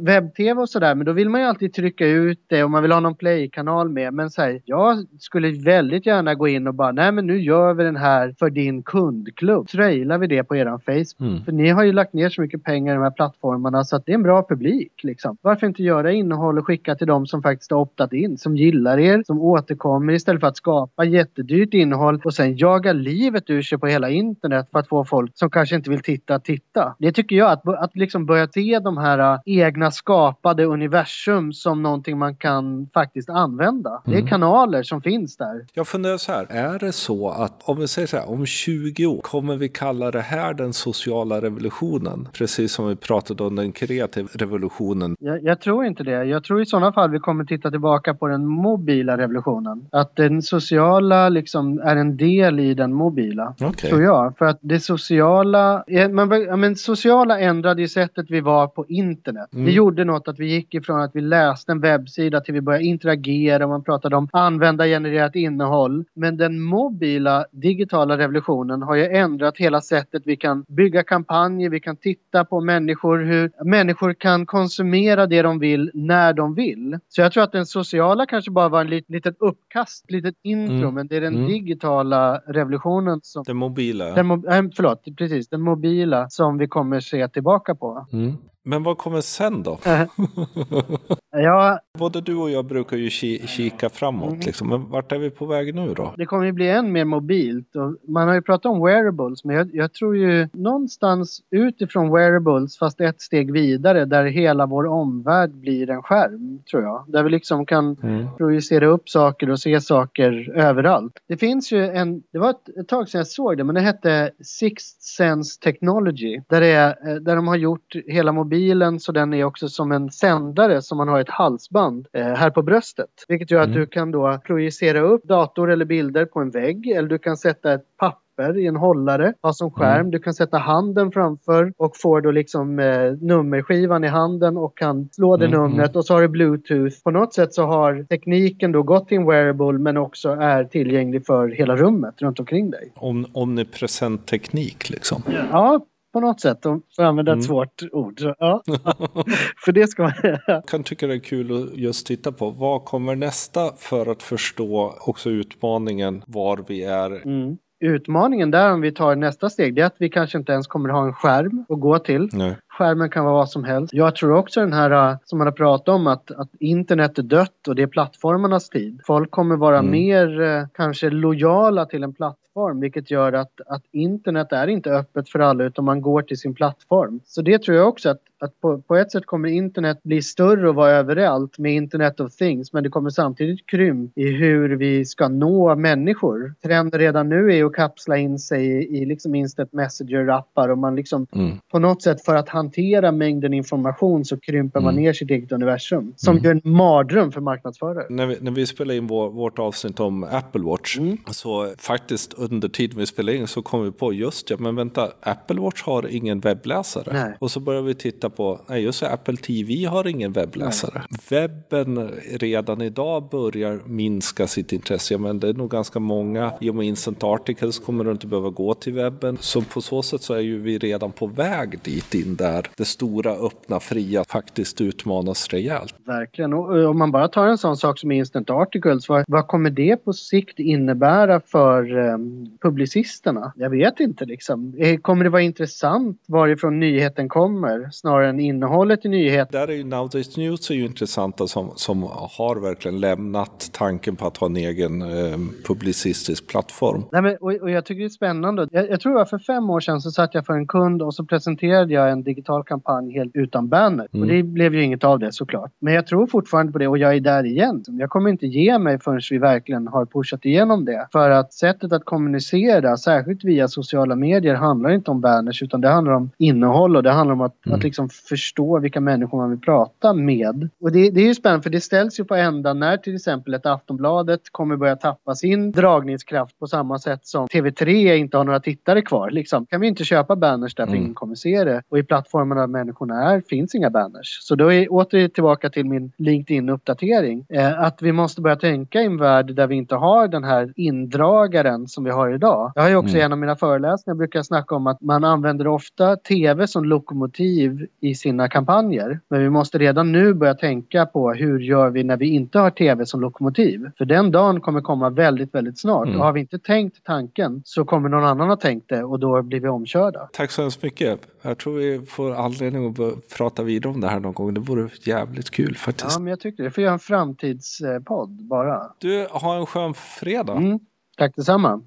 webb-tv 0.00 0.60
och 0.60 0.68
sådär, 0.68 0.94
men 0.94 1.06
då 1.06 1.12
vill 1.12 1.28
man 1.28 1.40
ju 1.40 1.46
alltid 1.46 1.72
trycka 1.72 2.06
ut 2.06 2.44
det 2.46 2.64
och 2.64 2.70
man 2.70 2.82
vill 2.82 2.92
ha 2.92 3.00
någon 3.00 3.14
play-kanal 3.14 3.88
med. 3.88 4.14
Men 4.14 4.30
säg, 4.30 4.62
jag 4.64 5.06
skulle 5.18 5.50
väldigt 5.50 6.06
gärna 6.06 6.34
gå 6.34 6.48
in 6.48 6.66
och 6.66 6.74
bara, 6.74 6.92
nej 6.92 7.12
men 7.12 7.26
nu 7.26 7.40
gör 7.40 7.74
vi 7.74 7.84
den 7.84 7.96
här 7.96 8.34
för 8.38 8.50
din 8.50 8.82
kundklubb. 8.82 9.68
Trailar 9.68 10.18
vi 10.18 10.26
det 10.26 10.44
på 10.44 10.56
eran 10.56 10.80
Facebook. 10.80 11.20
Mm. 11.20 11.44
För 11.44 11.52
ni 11.52 11.68
har 11.68 11.84
ju 11.84 11.92
lagt 11.92 12.12
ner 12.12 12.28
så 12.28 12.40
mycket 12.40 12.64
pengar 12.64 12.92
i 12.92 12.96
de 12.96 13.02
här 13.02 13.10
plattformarna 13.10 13.84
så 13.84 13.96
att 13.96 14.06
det 14.06 14.12
är 14.12 14.14
en 14.14 14.22
bra 14.22 14.46
publik 14.48 14.92
liksom. 15.02 15.36
Varför 15.42 15.66
inte 15.66 15.82
göra 15.82 16.12
innehåll 16.12 16.58
och 16.58 16.66
skicka 16.66 16.94
till 16.94 17.06
de 17.06 17.26
som 17.26 17.42
faktiskt 17.42 17.70
har 17.70 17.78
optat 17.78 18.12
in, 18.12 18.38
som 18.38 18.56
gillar 18.56 18.98
er, 18.98 19.22
som 19.26 19.40
återkommer 19.40 20.12
istället 20.12 20.40
för 20.40 20.48
att 20.48 20.56
skapa 20.56 21.04
jättedyrt 21.04 21.74
innehåll 21.74 22.20
och 22.24 22.34
sen 22.34 22.56
jaga 22.56 22.92
livet 22.92 23.50
ur 23.50 23.62
sig 23.62 23.78
på 23.78 23.86
hela 23.86 24.10
internet 24.10 24.68
för 24.72 24.78
att 24.78 24.88
få 24.88 25.04
folk 25.04 25.30
som 25.34 25.50
kanske 25.50 25.76
inte 25.76 25.90
vill 25.90 26.02
titta 26.02 26.38
titta. 26.38 26.94
Det 26.98 27.12
tycker 27.12 27.36
jag, 27.36 27.50
att, 27.50 27.68
att 27.68 27.96
liksom 27.96 28.26
börja 28.26 28.48
se 28.48 28.78
de 28.78 28.98
här 28.98 29.19
här 29.22 29.40
egna 29.46 29.90
skapade 29.90 30.64
universum 30.64 31.52
som 31.52 31.82
någonting 31.82 32.18
man 32.18 32.36
kan 32.36 32.88
faktiskt 32.94 33.30
använda. 33.30 33.90
Mm. 33.90 34.02
Det 34.04 34.12
är 34.12 34.18
mm. 34.18 34.28
kanaler 34.28 34.82
som 34.82 35.02
finns 35.02 35.36
där. 35.36 35.66
Jag 35.74 35.88
funderar 35.88 36.16
så 36.16 36.32
här, 36.32 36.46
är 36.48 36.78
det 36.78 36.92
så 36.92 37.30
att 37.30 37.62
om 37.64 37.78
vi 37.78 37.88
säger 37.88 38.08
så 38.08 38.16
här, 38.16 38.30
om 38.30 38.46
20 38.46 39.06
år 39.06 39.20
kommer 39.20 39.56
vi 39.56 39.68
kalla 39.68 40.10
det 40.10 40.20
här 40.20 40.54
den 40.54 40.72
sociala 40.72 41.40
revolutionen? 41.40 42.28
Precis 42.32 42.72
som 42.72 42.88
vi 42.88 42.96
pratade 42.96 43.44
om 43.44 43.56
den 43.56 43.72
kreativa 43.72 44.28
revolutionen. 44.32 45.16
Jag, 45.20 45.42
jag 45.42 45.60
tror 45.60 45.84
inte 45.84 46.02
det. 46.02 46.24
Jag 46.24 46.44
tror 46.44 46.62
i 46.62 46.66
sådana 46.66 46.92
fall 46.92 47.10
vi 47.10 47.18
kommer 47.18 47.44
titta 47.44 47.70
tillbaka 47.70 48.14
på 48.14 48.26
den 48.26 48.46
mobila 48.46 49.18
revolutionen. 49.18 49.88
Att 49.92 50.16
den 50.16 50.42
sociala 50.42 51.28
liksom 51.28 51.78
är 51.78 51.96
en 51.96 52.16
del 52.16 52.60
i 52.60 52.74
den 52.74 52.92
mobila. 52.92 53.54
Okay. 53.60 53.90
Tror 53.90 54.02
jag. 54.02 54.38
För 54.38 54.46
att 54.46 54.58
det 54.60 54.80
sociala, 54.80 55.84
men, 56.10 56.60
men 56.60 56.76
sociala 56.76 57.40
ändrade 57.40 57.82
ju 57.82 57.88
sättet 57.88 58.26
vi 58.28 58.40
var 58.40 58.66
på 58.66 58.86
internet 58.88 59.09
internet. 59.10 59.52
Mm. 59.52 59.64
Det 59.64 59.72
gjorde 59.72 60.04
något 60.04 60.28
att 60.28 60.38
vi 60.38 60.46
gick 60.46 60.74
ifrån 60.74 61.00
att 61.00 61.10
vi 61.14 61.20
läste 61.20 61.72
en 61.72 61.80
webbsida 61.80 62.40
till 62.40 62.54
vi 62.54 62.60
började 62.60 62.84
interagera. 62.84 63.66
Man 63.66 63.84
pratade 63.84 64.16
om 64.16 64.28
användargenererat 64.32 65.36
innehåll. 65.36 66.04
Men 66.14 66.36
den 66.36 66.60
mobila 66.60 67.44
digitala 67.52 68.18
revolutionen 68.18 68.82
har 68.82 68.94
ju 68.94 69.04
ändrat 69.04 69.58
hela 69.58 69.80
sättet 69.80 70.22
vi 70.26 70.36
kan 70.36 70.64
bygga 70.68 71.02
kampanjer, 71.02 71.70
vi 71.70 71.80
kan 71.80 71.96
titta 71.96 72.44
på 72.44 72.60
människor, 72.60 73.18
hur 73.18 73.50
människor 73.64 74.14
kan 74.14 74.46
konsumera 74.46 75.26
det 75.26 75.42
de 75.42 75.58
vill 75.58 75.90
när 75.94 76.32
de 76.32 76.54
vill. 76.54 76.98
Så 77.08 77.20
jag 77.20 77.32
tror 77.32 77.42
att 77.42 77.52
den 77.52 77.66
sociala 77.66 78.26
kanske 78.26 78.50
bara 78.50 78.68
var 78.68 78.80
en 78.80 78.90
lit, 78.90 79.04
litet 79.08 79.36
uppkast, 79.38 80.04
ett 80.04 80.10
litet 80.10 80.34
intro, 80.42 80.74
mm. 80.74 80.94
men 80.94 81.06
det 81.06 81.16
är 81.16 81.20
den 81.20 81.34
mm. 81.34 81.46
digitala 81.46 82.38
revolutionen 82.46 83.20
som... 83.22 83.42
Den 83.46 83.56
mobila? 83.56 84.04
Den 84.04 84.26
mo 84.26 84.34
äh, 84.34 84.62
förlåt, 84.76 85.04
precis. 85.16 85.48
Den 85.48 85.60
mobila 85.60 86.26
som 86.30 86.58
vi 86.58 86.68
kommer 86.68 87.00
se 87.00 87.28
tillbaka 87.28 87.74
på. 87.74 88.06
Mm. 88.12 88.36
Men 88.62 88.82
vad 88.82 88.98
kommer 88.98 89.20
sen 89.20 89.62
då? 89.62 89.78
ja. 91.30 91.80
Både 91.98 92.20
du 92.20 92.36
och 92.36 92.50
jag 92.50 92.64
brukar 92.64 92.96
ju 92.96 93.10
kika 93.10 93.88
framåt. 93.88 94.28
Mm. 94.28 94.40
Liksom. 94.40 94.68
Men 94.68 94.90
vart 94.90 95.12
är 95.12 95.18
vi 95.18 95.30
på 95.30 95.46
väg 95.46 95.74
nu 95.74 95.94
då? 95.94 96.14
Det 96.16 96.26
kommer 96.26 96.44
ju 96.44 96.52
bli 96.52 96.68
än 96.68 96.92
mer 96.92 97.04
mobilt. 97.04 97.76
Och 97.76 97.96
man 98.08 98.28
har 98.28 98.34
ju 98.34 98.42
pratat 98.42 98.66
om 98.66 98.84
wearables. 98.84 99.44
Men 99.44 99.56
jag, 99.56 99.70
jag, 99.72 99.92
tror 99.92 100.16
ju 100.16 100.48
någonstans 100.52 101.40
utifrån 101.50 102.12
wearables 102.12 102.78
fast 102.78 103.00
ett 103.00 103.20
steg 103.20 103.52
vidare 103.52 104.04
där 104.04 104.24
hela 104.24 104.66
vår 104.66 104.86
omvärld 104.86 105.50
blir 105.50 105.90
en 105.90 106.02
skärm. 106.02 106.62
Tror 106.70 106.82
jag. 106.82 107.04
Där 107.08 107.22
vi 107.22 107.30
liksom 107.30 107.66
kan 107.66 107.96
mm. 108.02 108.26
projicera 108.36 108.86
upp 108.86 109.08
saker 109.08 109.50
och 109.50 109.60
se 109.60 109.80
saker 109.80 110.52
överallt. 110.54 111.12
Det 111.28 111.36
finns 111.36 111.72
ju 111.72 111.84
en, 111.86 112.22
det 112.32 112.38
var 112.38 112.50
ett, 112.50 112.68
ett 112.80 112.88
tag 112.88 113.08
sedan 113.08 113.18
jag 113.18 113.26
såg 113.26 113.56
det 113.56 113.64
men 113.64 113.74
det 113.74 113.80
hette 113.80 114.30
Sixth 114.40 115.00
Sense 115.00 115.60
Technology. 115.60 116.40
Där, 116.48 116.60
det 116.60 116.66
är, 116.66 117.20
där 117.20 117.36
de 117.36 117.48
har 117.48 117.56
gjort 117.56 117.96
hela 118.06 118.32
mobilen 118.32 118.49
mobilen 118.50 119.00
så 119.00 119.12
den 119.12 119.34
är 119.34 119.44
också 119.44 119.68
som 119.68 119.92
en 119.92 120.10
sändare 120.10 120.82
som 120.82 120.98
man 120.98 121.08
har 121.08 121.20
ett 121.20 121.30
halsband 121.30 122.06
eh, 122.12 122.24
här 122.24 122.50
på 122.50 122.62
bröstet. 122.62 123.10
Vilket 123.28 123.50
gör 123.50 123.60
att 123.60 123.66
mm. 123.66 123.80
du 123.80 123.86
kan 123.86 124.10
då 124.10 124.38
projicera 124.46 125.00
upp 125.00 125.24
dator 125.24 125.70
eller 125.70 125.84
bilder 125.84 126.24
på 126.24 126.40
en 126.40 126.50
vägg 126.50 126.88
eller 126.88 127.08
du 127.08 127.18
kan 127.18 127.36
sätta 127.36 127.72
ett 127.72 127.84
papper 127.96 128.58
i 128.58 128.66
en 128.66 128.76
hållare, 128.76 129.34
ha 129.42 129.52
som 129.52 129.70
skärm. 129.70 130.00
Mm. 130.00 130.10
Du 130.10 130.18
kan 130.18 130.34
sätta 130.34 130.58
handen 130.58 131.12
framför 131.12 131.72
och 131.76 131.96
får 131.96 132.20
då 132.20 132.30
liksom 132.30 132.78
eh, 132.78 133.12
nummerskivan 133.20 134.04
i 134.04 134.08
handen 134.08 134.56
och 134.56 134.78
kan 134.78 135.08
slå 135.12 135.36
det 135.36 135.46
mm. 135.46 135.60
numret 135.60 135.96
och 135.96 136.04
så 136.04 136.14
har 136.14 136.22
du 136.22 136.28
bluetooth. 136.28 136.96
På 137.04 137.10
något 137.10 137.34
sätt 137.34 137.54
så 137.54 137.66
har 137.66 138.06
tekniken 138.08 138.72
då 138.72 138.82
gått 138.82 139.12
en 139.12 139.26
wearable 139.26 139.78
men 139.78 139.96
också 139.96 140.28
är 140.30 140.64
tillgänglig 140.64 141.26
för 141.26 141.48
hela 141.48 141.76
rummet 141.76 142.14
runt 142.22 142.40
omkring 142.40 142.70
dig. 142.70 142.92
Om, 142.94 143.26
omnipresent 143.32 144.26
teknik 144.26 144.90
liksom? 144.90 145.22
Ja, 145.50 145.80
på 146.12 146.20
något 146.20 146.40
sätt, 146.40 146.62
för 146.62 146.72
att 146.74 146.98
använda 146.98 147.32
ett 147.32 147.36
mm. 147.36 147.42
svårt 147.42 147.82
ord. 147.92 148.20
Ja. 148.38 148.62
för 149.64 149.72
det 149.72 149.86
ska 149.86 150.02
man... 150.02 150.12
Jag 150.46 150.66
kan 150.66 150.84
tycka 150.84 151.06
det 151.06 151.14
är 151.14 151.18
kul 151.18 151.62
att 151.62 151.76
just 151.76 152.06
titta 152.06 152.32
på 152.32 152.50
vad 152.50 152.84
kommer 152.84 153.16
nästa 153.16 153.72
för 153.76 154.10
att 154.10 154.22
förstå 154.22 154.94
också 155.06 155.30
utmaningen 155.30 156.22
var 156.26 156.64
vi 156.68 156.84
är. 156.84 157.26
Mm. 157.26 157.56
Utmaningen 157.80 158.50
där 158.50 158.72
om 158.72 158.80
vi 158.80 158.92
tar 158.92 159.16
nästa 159.16 159.50
steg 159.50 159.74
det 159.74 159.82
är 159.82 159.86
att 159.86 159.96
vi 159.98 160.08
kanske 160.08 160.38
inte 160.38 160.52
ens 160.52 160.66
kommer 160.66 160.88
ha 160.88 161.06
en 161.06 161.12
skärm 161.12 161.64
att 161.68 161.80
gå 161.80 161.98
till. 161.98 162.28
Nej. 162.32 162.56
Skärmen 162.80 163.10
kan 163.10 163.24
vara 163.24 163.34
vad 163.34 163.50
som 163.50 163.64
helst. 163.64 163.94
Jag 163.94 164.14
tror 164.14 164.32
också 164.36 164.60
den 164.60 164.72
här 164.72 165.18
som 165.24 165.38
man 165.38 165.46
har 165.46 165.52
pratat 165.52 165.88
om 165.88 166.06
att, 166.06 166.30
att 166.30 166.48
internet 166.60 167.18
är 167.18 167.22
dött 167.22 167.68
och 167.68 167.74
det 167.74 167.82
är 167.82 167.86
plattformarnas 167.86 168.68
tid. 168.68 169.00
Folk 169.06 169.30
kommer 169.30 169.56
vara 169.56 169.78
mm. 169.78 169.90
mer 169.90 170.40
eh, 170.40 170.64
kanske 170.74 171.10
lojala 171.10 171.86
till 171.86 172.02
en 172.02 172.14
plattform 172.14 172.80
vilket 172.80 173.10
gör 173.10 173.32
att, 173.32 173.60
att 173.66 173.82
internet 173.92 174.52
är 174.52 174.66
inte 174.66 174.90
öppet 174.90 175.28
för 175.28 175.38
alla 175.38 175.64
utan 175.64 175.84
man 175.84 176.02
går 176.02 176.22
till 176.22 176.38
sin 176.38 176.54
plattform. 176.54 177.20
Så 177.24 177.42
det 177.42 177.62
tror 177.62 177.76
jag 177.76 177.88
också 177.88 178.08
att, 178.08 178.20
att 178.38 178.60
på, 178.60 178.82
på 178.82 178.96
ett 178.96 179.12
sätt 179.12 179.26
kommer 179.26 179.48
internet 179.48 180.02
bli 180.02 180.22
större 180.22 180.68
och 180.68 180.74
vara 180.74 180.90
överallt 180.90 181.58
med 181.58 181.74
internet 181.74 182.20
of 182.20 182.32
things 182.32 182.72
men 182.72 182.82
det 182.82 182.88
kommer 182.88 183.10
samtidigt 183.10 183.66
krympa 183.66 184.20
i 184.20 184.30
hur 184.30 184.76
vi 184.76 185.04
ska 185.04 185.28
nå 185.28 185.74
människor. 185.74 186.54
Trenden 186.62 187.00
redan 187.00 187.28
nu 187.28 187.54
är 187.54 187.64
att 187.64 187.72
kapsla 187.72 188.16
in 188.16 188.38
sig 188.38 188.66
i, 188.66 189.02
i 189.02 189.04
liksom 189.06 189.34
instant 189.34 189.72
messenger-appar 189.72 190.68
och 190.68 190.78
man 190.78 190.96
liksom 190.96 191.26
mm. 191.32 191.58
på 191.70 191.78
något 191.78 192.02
sätt 192.02 192.24
för 192.24 192.36
att 192.36 192.48
hantera 192.70 193.12
mängden 193.12 193.54
information 193.54 194.24
så 194.24 194.40
krymper 194.40 194.80
man 194.80 194.94
mm. 194.94 195.04
ner 195.04 195.12
sitt 195.12 195.30
eget 195.30 195.52
universum. 195.52 196.14
Som 196.16 196.36
mm. 196.36 196.44
ju 196.44 196.50
en 196.50 196.72
mardröm 196.76 197.32
för 197.32 197.40
marknadsförare. 197.40 198.06
När 198.10 198.26
vi, 198.26 198.36
när 198.40 198.50
vi 198.50 198.66
spelade 198.66 198.96
in 198.96 199.06
vår, 199.06 199.30
vårt 199.30 199.58
avsnitt 199.58 200.00
om 200.00 200.24
Apple 200.24 200.62
Watch 200.62 200.98
mm. 200.98 201.18
så 201.30 201.74
faktiskt 201.78 202.34
under 202.34 202.68
tiden 202.68 202.98
vi 202.98 203.06
spelade 203.06 203.38
in 203.38 203.46
så 203.46 203.62
kom 203.62 203.84
vi 203.84 203.92
på 203.92 204.12
just 204.12 204.50
ja, 204.50 204.56
men 204.58 204.76
vänta, 204.76 205.08
Apple 205.20 205.60
Watch 205.60 205.82
har 205.82 206.14
ingen 206.14 206.40
webbläsare. 206.40 207.12
Nej. 207.12 207.36
Och 207.38 207.50
så 207.50 207.60
började 207.60 207.86
vi 207.86 207.94
titta 207.94 208.30
på, 208.30 208.60
nej 208.68 208.82
just 208.82 209.02
Apple 209.02 209.36
TV 209.36 209.84
har 209.84 210.06
ingen 210.06 210.32
webbläsare. 210.32 211.02
Nej. 211.10 211.20
Webben 211.30 212.10
redan 212.30 212.82
idag 212.82 213.28
börjar 213.30 213.80
minska 213.86 214.46
sitt 214.46 214.72
intresse, 214.72 215.18
men 215.18 215.40
det 215.40 215.48
är 215.48 215.54
nog 215.54 215.70
ganska 215.70 215.98
många, 215.98 216.52
i 216.60 216.70
och 216.70 216.74
med 216.74 216.86
Instant 216.86 217.24
Articles 217.24 217.78
kommer 217.78 218.04
du 218.04 218.10
inte 218.10 218.26
behöva 218.26 218.50
gå 218.50 218.74
till 218.74 218.92
webben. 218.92 219.38
Så 219.40 219.62
på 219.62 219.80
så 219.80 220.02
sätt 220.02 220.22
så 220.22 220.34
är 220.34 220.40
ju 220.40 220.60
vi 220.62 220.78
redan 220.78 221.12
på 221.12 221.26
väg 221.26 221.78
dit 221.82 222.14
in 222.14 222.36
där 222.36 222.59
det 222.76 222.84
stora, 222.84 223.32
öppna, 223.32 223.80
fria 223.80 224.24
faktiskt 224.28 224.80
utmanas 224.80 225.48
rejält. 225.48 225.94
Verkligen, 226.06 226.52
och 226.52 226.90
om 226.90 226.98
man 226.98 227.12
bara 227.12 227.28
tar 227.28 227.46
en 227.46 227.58
sån 227.58 227.76
sak 227.76 227.98
som 227.98 228.12
Instant 228.12 228.50
Articles, 228.50 229.08
vad, 229.08 229.24
vad 229.28 229.46
kommer 229.46 229.70
det 229.70 229.96
på 229.96 230.12
sikt 230.12 230.58
innebära 230.58 231.40
för 231.40 231.96
um, 231.96 232.58
publicisterna? 232.62 233.52
Jag 233.56 233.70
vet 233.70 234.00
inte 234.00 234.24
liksom. 234.24 234.74
Eh, 234.78 234.96
kommer 234.96 235.24
det 235.24 235.30
vara 235.30 235.42
intressant 235.42 236.24
varifrån 236.28 236.80
nyheten 236.80 237.28
kommer 237.28 237.88
snarare 237.92 238.28
än 238.28 238.40
innehållet 238.40 239.04
i 239.04 239.08
nyheten? 239.08 239.60
Där 239.60 239.68
är 239.68 239.76
ju 239.76 239.84
Nowdays 239.84 240.36
News 240.36 240.70
är 240.70 240.74
ju 240.74 240.84
intressanta 240.84 241.46
som, 241.46 241.72
som 241.76 242.02
har 242.12 242.60
verkligen 242.60 243.00
lämnat 243.00 243.70
tanken 243.72 244.16
på 244.16 244.26
att 244.26 244.36
ha 244.36 244.46
en 244.46 244.56
egen 244.56 245.02
eh, 245.02 245.38
publicistisk 245.66 246.46
plattform. 246.46 247.04
Nej, 247.12 247.22
men, 247.22 247.36
och, 247.36 247.52
och 247.52 247.70
jag 247.70 247.84
tycker 247.84 248.00
det 248.00 248.06
är 248.06 248.08
spännande. 248.08 248.68
Jag, 248.70 248.90
jag 248.90 249.00
tror 249.00 249.20
att 249.20 249.30
för 249.30 249.38
fem 249.38 249.70
år 249.70 249.80
sedan 249.80 250.00
så 250.00 250.10
satt 250.10 250.34
jag 250.34 250.46
för 250.46 250.52
en 250.52 250.66
kund 250.66 251.02
och 251.02 251.14
så 251.14 251.24
presenterade 251.24 251.94
jag 251.94 252.10
en 252.10 252.22
digital 252.22 252.49
kampanj 252.62 253.12
helt 253.12 253.36
utan 253.36 253.68
banner. 253.68 254.08
Mm. 254.12 254.22
Och 254.22 254.28
det 254.34 254.42
blev 254.42 254.74
ju 254.74 254.82
inget 254.82 255.04
av 255.04 255.18
det 255.18 255.32
såklart. 255.32 255.72
Men 255.78 255.94
jag 255.94 256.06
tror 256.06 256.26
fortfarande 256.26 256.72
på 256.72 256.78
det 256.78 256.88
och 256.88 256.98
jag 256.98 257.16
är 257.16 257.20
där 257.20 257.46
igen. 257.46 257.84
Jag 257.86 258.10
kommer 258.10 258.30
inte 258.30 258.46
ge 258.46 258.78
mig 258.78 258.98
förrän 258.98 259.20
vi 259.30 259.38
verkligen 259.38 259.88
har 259.88 260.06
pushat 260.06 260.44
igenom 260.44 260.84
det. 260.84 261.08
För 261.12 261.30
att 261.30 261.52
sättet 261.52 261.92
att 261.92 262.04
kommunicera, 262.04 262.96
särskilt 262.96 263.44
via 263.44 263.68
sociala 263.68 264.16
medier, 264.16 264.54
handlar 264.54 264.90
inte 264.90 265.10
om 265.10 265.20
banners 265.20 265.62
utan 265.62 265.80
det 265.80 265.88
handlar 265.88 266.12
om 266.12 266.30
innehåll 266.38 266.96
och 266.96 267.02
det 267.02 267.10
handlar 267.10 267.32
om 267.32 267.40
att, 267.40 267.66
mm. 267.66 267.76
att 267.76 267.84
liksom 267.84 268.08
förstå 268.08 268.78
vilka 268.78 269.00
människor 269.00 269.38
man 269.38 269.50
vill 269.50 269.60
prata 269.60 270.12
med. 270.12 270.68
Och 270.80 270.92
det, 270.92 271.10
det 271.10 271.20
är 271.20 271.26
ju 271.26 271.34
spännande 271.34 271.62
för 271.62 271.70
det 271.70 271.80
ställs 271.80 272.20
ju 272.20 272.24
på 272.24 272.34
ända 272.34 272.74
när 272.74 272.96
till 272.96 273.14
exempel 273.14 273.54
ett 273.54 273.66
Aftonbladet 273.66 274.40
kommer 274.52 274.76
börja 274.76 274.96
tappa 274.96 275.34
sin 275.34 275.72
dragningskraft 275.72 276.58
på 276.58 276.66
samma 276.66 276.98
sätt 276.98 277.26
som 277.26 277.46
TV3 277.46 278.14
inte 278.14 278.36
har 278.36 278.44
några 278.44 278.60
tittare 278.60 279.02
kvar. 279.02 279.30
Liksom. 279.30 279.66
Kan 279.66 279.80
vi 279.80 279.88
inte 279.88 280.04
köpa 280.04 280.36
banners 280.36 280.74
därför 280.74 280.92
mm. 280.92 281.02
ingen 281.02 281.14
kommer 281.14 281.34
se 281.34 281.64
det? 281.64 281.82
Och 281.88 281.98
i 281.98 282.02
plattformarna 282.30 282.60
där 282.60 282.66
människorna 282.66 283.32
är 283.32 283.40
finns 283.40 283.74
inga 283.74 283.90
banners. 283.90 284.38
Så 284.42 284.54
då 284.54 284.72
är 284.72 284.92
åter 284.92 285.28
tillbaka 285.28 285.70
till 285.70 285.86
min 285.86 286.12
LinkedIn-uppdatering. 286.16 287.44
Eh, 287.48 287.80
att 287.80 288.02
vi 288.02 288.12
måste 288.12 288.40
börja 288.40 288.56
tänka 288.56 289.00
i 289.00 289.06
en 289.06 289.16
värld 289.16 289.54
där 289.54 289.66
vi 289.66 289.74
inte 289.74 289.94
har 289.94 290.28
den 290.28 290.44
här 290.44 290.72
indragaren 290.76 291.88
som 291.88 292.04
vi 292.04 292.10
har 292.10 292.34
idag. 292.34 292.72
Jag 292.74 292.82
har 292.82 292.88
ju 292.88 292.96
också 292.96 293.14
mm. 293.14 293.24
en 293.24 293.32
av 293.32 293.38
mina 293.38 293.56
föreläsningar 293.56 294.14
brukar 294.14 294.42
snacka 294.42 294.74
om 294.74 294.86
att 294.86 295.00
man 295.00 295.24
använder 295.24 295.66
ofta 295.66 296.16
TV 296.16 296.66
som 296.66 296.84
lokomotiv 296.84 297.86
i 298.00 298.14
sina 298.14 298.48
kampanjer. 298.48 299.20
Men 299.28 299.40
vi 299.40 299.50
måste 299.50 299.78
redan 299.78 300.12
nu 300.12 300.34
börja 300.34 300.54
tänka 300.54 301.06
på 301.06 301.32
hur 301.32 301.58
gör 301.60 301.90
vi 301.90 302.04
när 302.04 302.16
vi 302.16 302.28
inte 302.28 302.58
har 302.58 302.70
TV 302.70 303.06
som 303.06 303.20
lokomotiv? 303.20 303.90
För 303.98 304.04
den 304.04 304.30
dagen 304.30 304.60
kommer 304.60 304.80
komma 304.80 305.10
väldigt, 305.10 305.54
väldigt 305.54 305.80
snart. 305.80 306.06
Mm. 306.06 306.20
Och 306.20 306.26
har 306.26 306.32
vi 306.32 306.40
inte 306.40 306.58
tänkt 306.58 307.04
tanken 307.04 307.62
så 307.64 307.84
kommer 307.84 308.08
någon 308.08 308.24
annan 308.24 308.48
ha 308.48 308.56
tänkt 308.56 308.88
det 308.88 309.04
och 309.04 309.20
då 309.20 309.42
blir 309.42 309.60
vi 309.60 309.68
omkörda. 309.68 310.28
Tack 310.32 310.50
så 310.50 310.62
hemskt 310.62 310.82
mycket. 310.82 311.20
Jag 311.42 311.58
tror 311.58 311.76
vi 311.76 312.06
får 312.06 312.19
anledning 312.28 312.88
att 312.88 313.28
prata 313.36 313.62
vidare 313.62 313.92
om 313.92 314.00
det 314.00 314.08
här 314.08 314.20
någon 314.20 314.32
gång. 314.32 314.54
Det 314.54 314.60
vore 314.60 314.90
jävligt 315.02 315.50
kul 315.50 315.76
faktiskt. 315.76 316.12
Ja, 316.12 316.18
men 316.18 316.30
jag 316.30 316.40
tycker 316.40 316.62
det. 316.62 316.70
Får 316.70 316.82
göra 316.82 316.92
en 316.92 316.98
framtidspodd 316.98 318.48
bara. 318.48 318.94
Du, 318.98 319.26
ha 319.30 319.56
en 319.56 319.66
skön 319.66 319.94
fredag. 319.94 320.56
Mm. 320.56 320.78
Tack 321.16 321.36
detsamma. 321.36 321.82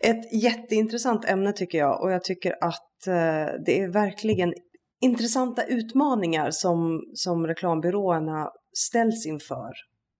Ett 0.00 0.42
jätteintressant 0.42 1.24
ämne 1.24 1.52
tycker 1.52 1.78
jag 1.78 2.02
och 2.02 2.12
jag 2.12 2.24
tycker 2.24 2.64
att 2.64 3.06
eh, 3.06 3.54
det 3.66 3.80
är 3.80 3.92
verkligen 3.92 4.54
intressanta 5.00 5.64
utmaningar 5.64 6.50
som, 6.50 7.02
som 7.14 7.46
reklambyråerna 7.46 8.50
ställs 8.78 9.26
inför 9.26 9.72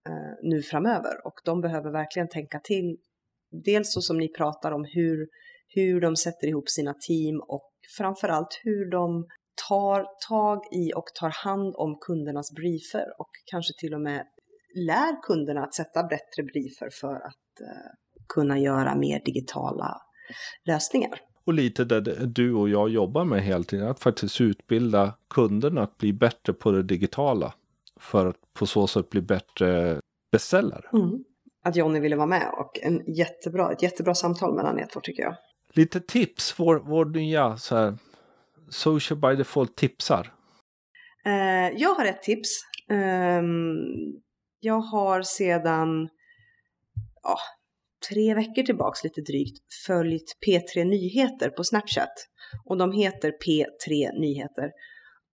eh, 0.09 0.49
nu 0.49 0.61
framöver 0.61 1.27
och 1.27 1.33
de 1.45 1.61
behöver 1.61 1.91
verkligen 1.91 2.27
tänka 2.29 2.59
till. 2.59 2.97
Dels 3.63 3.93
så 3.93 4.01
som 4.01 4.17
ni 4.17 4.27
pratar 4.27 4.71
om 4.71 4.85
hur, 4.93 5.27
hur 5.67 6.01
de 6.01 6.15
sätter 6.15 6.47
ihop 6.47 6.69
sina 6.69 6.93
team 6.93 7.41
och 7.47 7.71
framförallt 7.97 8.59
hur 8.63 8.91
de 8.91 9.27
tar 9.69 10.05
tag 10.29 10.61
i 10.71 10.93
och 10.93 11.05
tar 11.19 11.29
hand 11.29 11.73
om 11.77 11.97
kundernas 12.01 12.51
briefer 12.51 13.05
och 13.19 13.29
kanske 13.45 13.73
till 13.79 13.93
och 13.93 14.01
med 14.01 14.25
lär 14.75 15.21
kunderna 15.21 15.63
att 15.63 15.73
sätta 15.73 16.03
bättre 16.03 16.43
briefer 16.43 16.89
för 17.01 17.15
att 17.15 17.61
eh, 17.61 17.91
kunna 18.27 18.59
göra 18.59 18.95
mer 18.95 19.21
digitala 19.25 20.01
lösningar. 20.65 21.21
Och 21.45 21.53
lite 21.53 21.85
där 21.85 22.01
du 22.25 22.53
och 22.53 22.69
jag 22.69 22.89
jobbar 22.89 23.25
med 23.25 23.43
hela 23.43 23.63
tiden, 23.63 23.87
att 23.87 23.99
faktiskt 23.99 24.41
utbilda 24.41 25.13
kunderna 25.29 25.81
att 25.81 25.97
bli 25.97 26.13
bättre 26.13 26.53
på 26.53 26.71
det 26.71 26.83
digitala. 26.83 27.53
För 27.99 28.25
att 28.25 28.53
på 28.53 28.65
så 28.65 28.87
sätt 28.87 29.09
bli 29.09 29.21
bättre 29.21 29.99
beställare. 30.31 30.89
Mm. 30.93 31.23
Att 31.63 31.75
Jonny 31.75 31.99
ville 31.99 32.15
vara 32.15 32.27
med 32.27 32.51
och 32.59 32.79
en 32.81 33.13
jättebra, 33.13 33.71
ett 33.71 33.83
jättebra 33.83 34.15
samtal 34.15 34.55
mellan 34.55 34.79
er 34.79 34.87
två 34.93 34.99
tycker 34.99 35.23
jag. 35.23 35.35
Lite 35.77 35.99
tips, 35.99 36.59
vår, 36.59 36.79
vår 36.79 37.05
nya 37.05 37.57
så 37.57 37.75
här, 37.75 37.97
Social 38.69 39.19
by 39.19 39.35
Default 39.35 39.75
tipsar. 39.75 40.33
Eh, 41.25 41.69
jag 41.77 41.93
har 41.95 42.05
ett 42.05 42.21
tips. 42.21 42.49
Eh, 42.91 43.43
jag 44.59 44.79
har 44.79 45.21
sedan 45.21 46.09
ja, 47.23 47.37
tre 48.09 48.33
veckor 48.33 48.63
tillbaks 48.63 49.03
lite 49.03 49.21
drygt 49.21 49.73
följt 49.87 50.37
P3 50.47 50.85
Nyheter 50.85 51.49
på 51.49 51.63
Snapchat. 51.63 52.13
Och 52.65 52.77
de 52.77 52.91
heter 52.91 53.31
P3 53.31 54.19
Nyheter. 54.19 54.71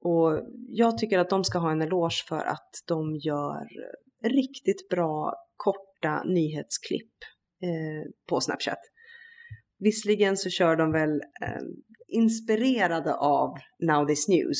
Och 0.00 0.40
jag 0.68 0.98
tycker 0.98 1.18
att 1.18 1.30
de 1.30 1.44
ska 1.44 1.59
ha 1.59 1.70
en 1.70 1.83
eloge 1.83 2.24
för 2.28 2.44
att 2.44 2.70
de 2.88 3.16
gör 3.16 3.66
riktigt 4.24 4.88
bra 4.88 5.35
korta 5.57 6.22
nyhetsklipp 6.24 7.12
eh, 7.62 8.11
på 8.28 8.40
Snapchat. 8.40 8.78
Visserligen 9.85 10.37
så 10.37 10.51
kör 10.51 10.77
de 10.77 10.92
väl 10.92 11.11
eh, 11.42 11.62
inspirerade 12.09 13.14
av 13.14 13.55
Now 13.79 14.07
This 14.07 14.29
News. 14.29 14.59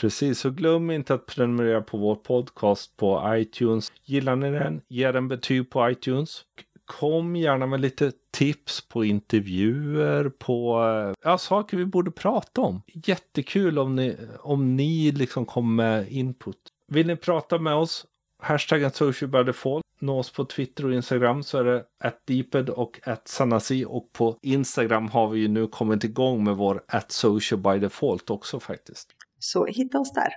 Precis, 0.00 0.44
och 0.44 0.56
glöm 0.56 0.90
inte 0.90 1.14
att 1.14 1.26
prenumerera 1.26 1.82
på 1.82 1.98
vår 1.98 2.14
podcast 2.14 2.96
på 2.96 3.36
iTunes. 3.36 3.92
Gillar 4.04 4.36
ni 4.36 4.50
den, 4.50 4.80
ge 4.88 5.12
den 5.12 5.28
betyg 5.28 5.70
på 5.70 5.90
iTunes. 5.90 6.42
Kom 6.84 7.36
gärna 7.36 7.66
med 7.66 7.80
lite 7.80 8.12
tips 8.30 8.88
på 8.88 9.04
intervjuer, 9.04 10.28
på 10.28 10.78
ja, 11.22 11.38
saker 11.38 11.76
vi 11.76 11.84
borde 11.84 12.10
prata 12.10 12.60
om. 12.60 12.82
Jättekul 12.86 13.78
om 13.78 13.96
ni, 13.96 14.16
om 14.40 14.76
ni 14.76 15.12
liksom 15.12 15.46
kommer 15.46 15.76
med 15.76 16.08
input. 16.12 16.58
Vill 16.88 17.06
ni 17.06 17.16
prata 17.16 17.58
med 17.58 17.74
oss? 17.74 18.06
Hashtaggen 18.42 18.90
socialbydefault. 18.90 19.84
Nå 20.00 20.18
oss 20.18 20.32
på 20.32 20.44
Twitter 20.44 20.86
och 20.86 20.94
Instagram 20.94 21.42
så 21.42 21.58
är 21.58 21.64
det 21.64 21.84
atdeeped 22.04 22.70
och 22.70 23.00
sanasi. 23.24 23.84
Och 23.88 24.12
på 24.12 24.36
Instagram 24.42 25.08
har 25.08 25.28
vi 25.28 25.40
ju 25.40 25.48
nu 25.48 25.66
kommit 25.66 26.04
igång 26.04 26.44
med 26.44 26.56
vår 26.56 26.82
at 26.88 27.12
social 27.12 27.60
by 27.60 27.78
default 27.78 28.30
också 28.30 28.60
faktiskt. 28.60 29.14
Så 29.38 29.66
hitta 29.66 30.00
oss 30.00 30.12
där. 30.12 30.32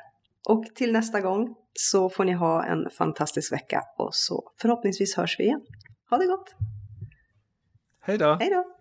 Och 0.49 0.65
till 0.75 0.91
nästa 0.91 1.21
gång 1.21 1.55
så 1.73 2.09
får 2.09 2.25
ni 2.25 2.31
ha 2.31 2.65
en 2.65 2.89
fantastisk 2.89 3.51
vecka 3.51 3.83
och 3.97 4.15
så 4.15 4.51
förhoppningsvis 4.61 5.15
hörs 5.15 5.39
vi 5.39 5.43
igen. 5.43 5.61
Ha 6.09 6.17
det 6.17 6.25
gott! 6.25 6.55
Hej 8.01 8.17
då! 8.17 8.37
Hej 8.39 8.49
då! 8.49 8.75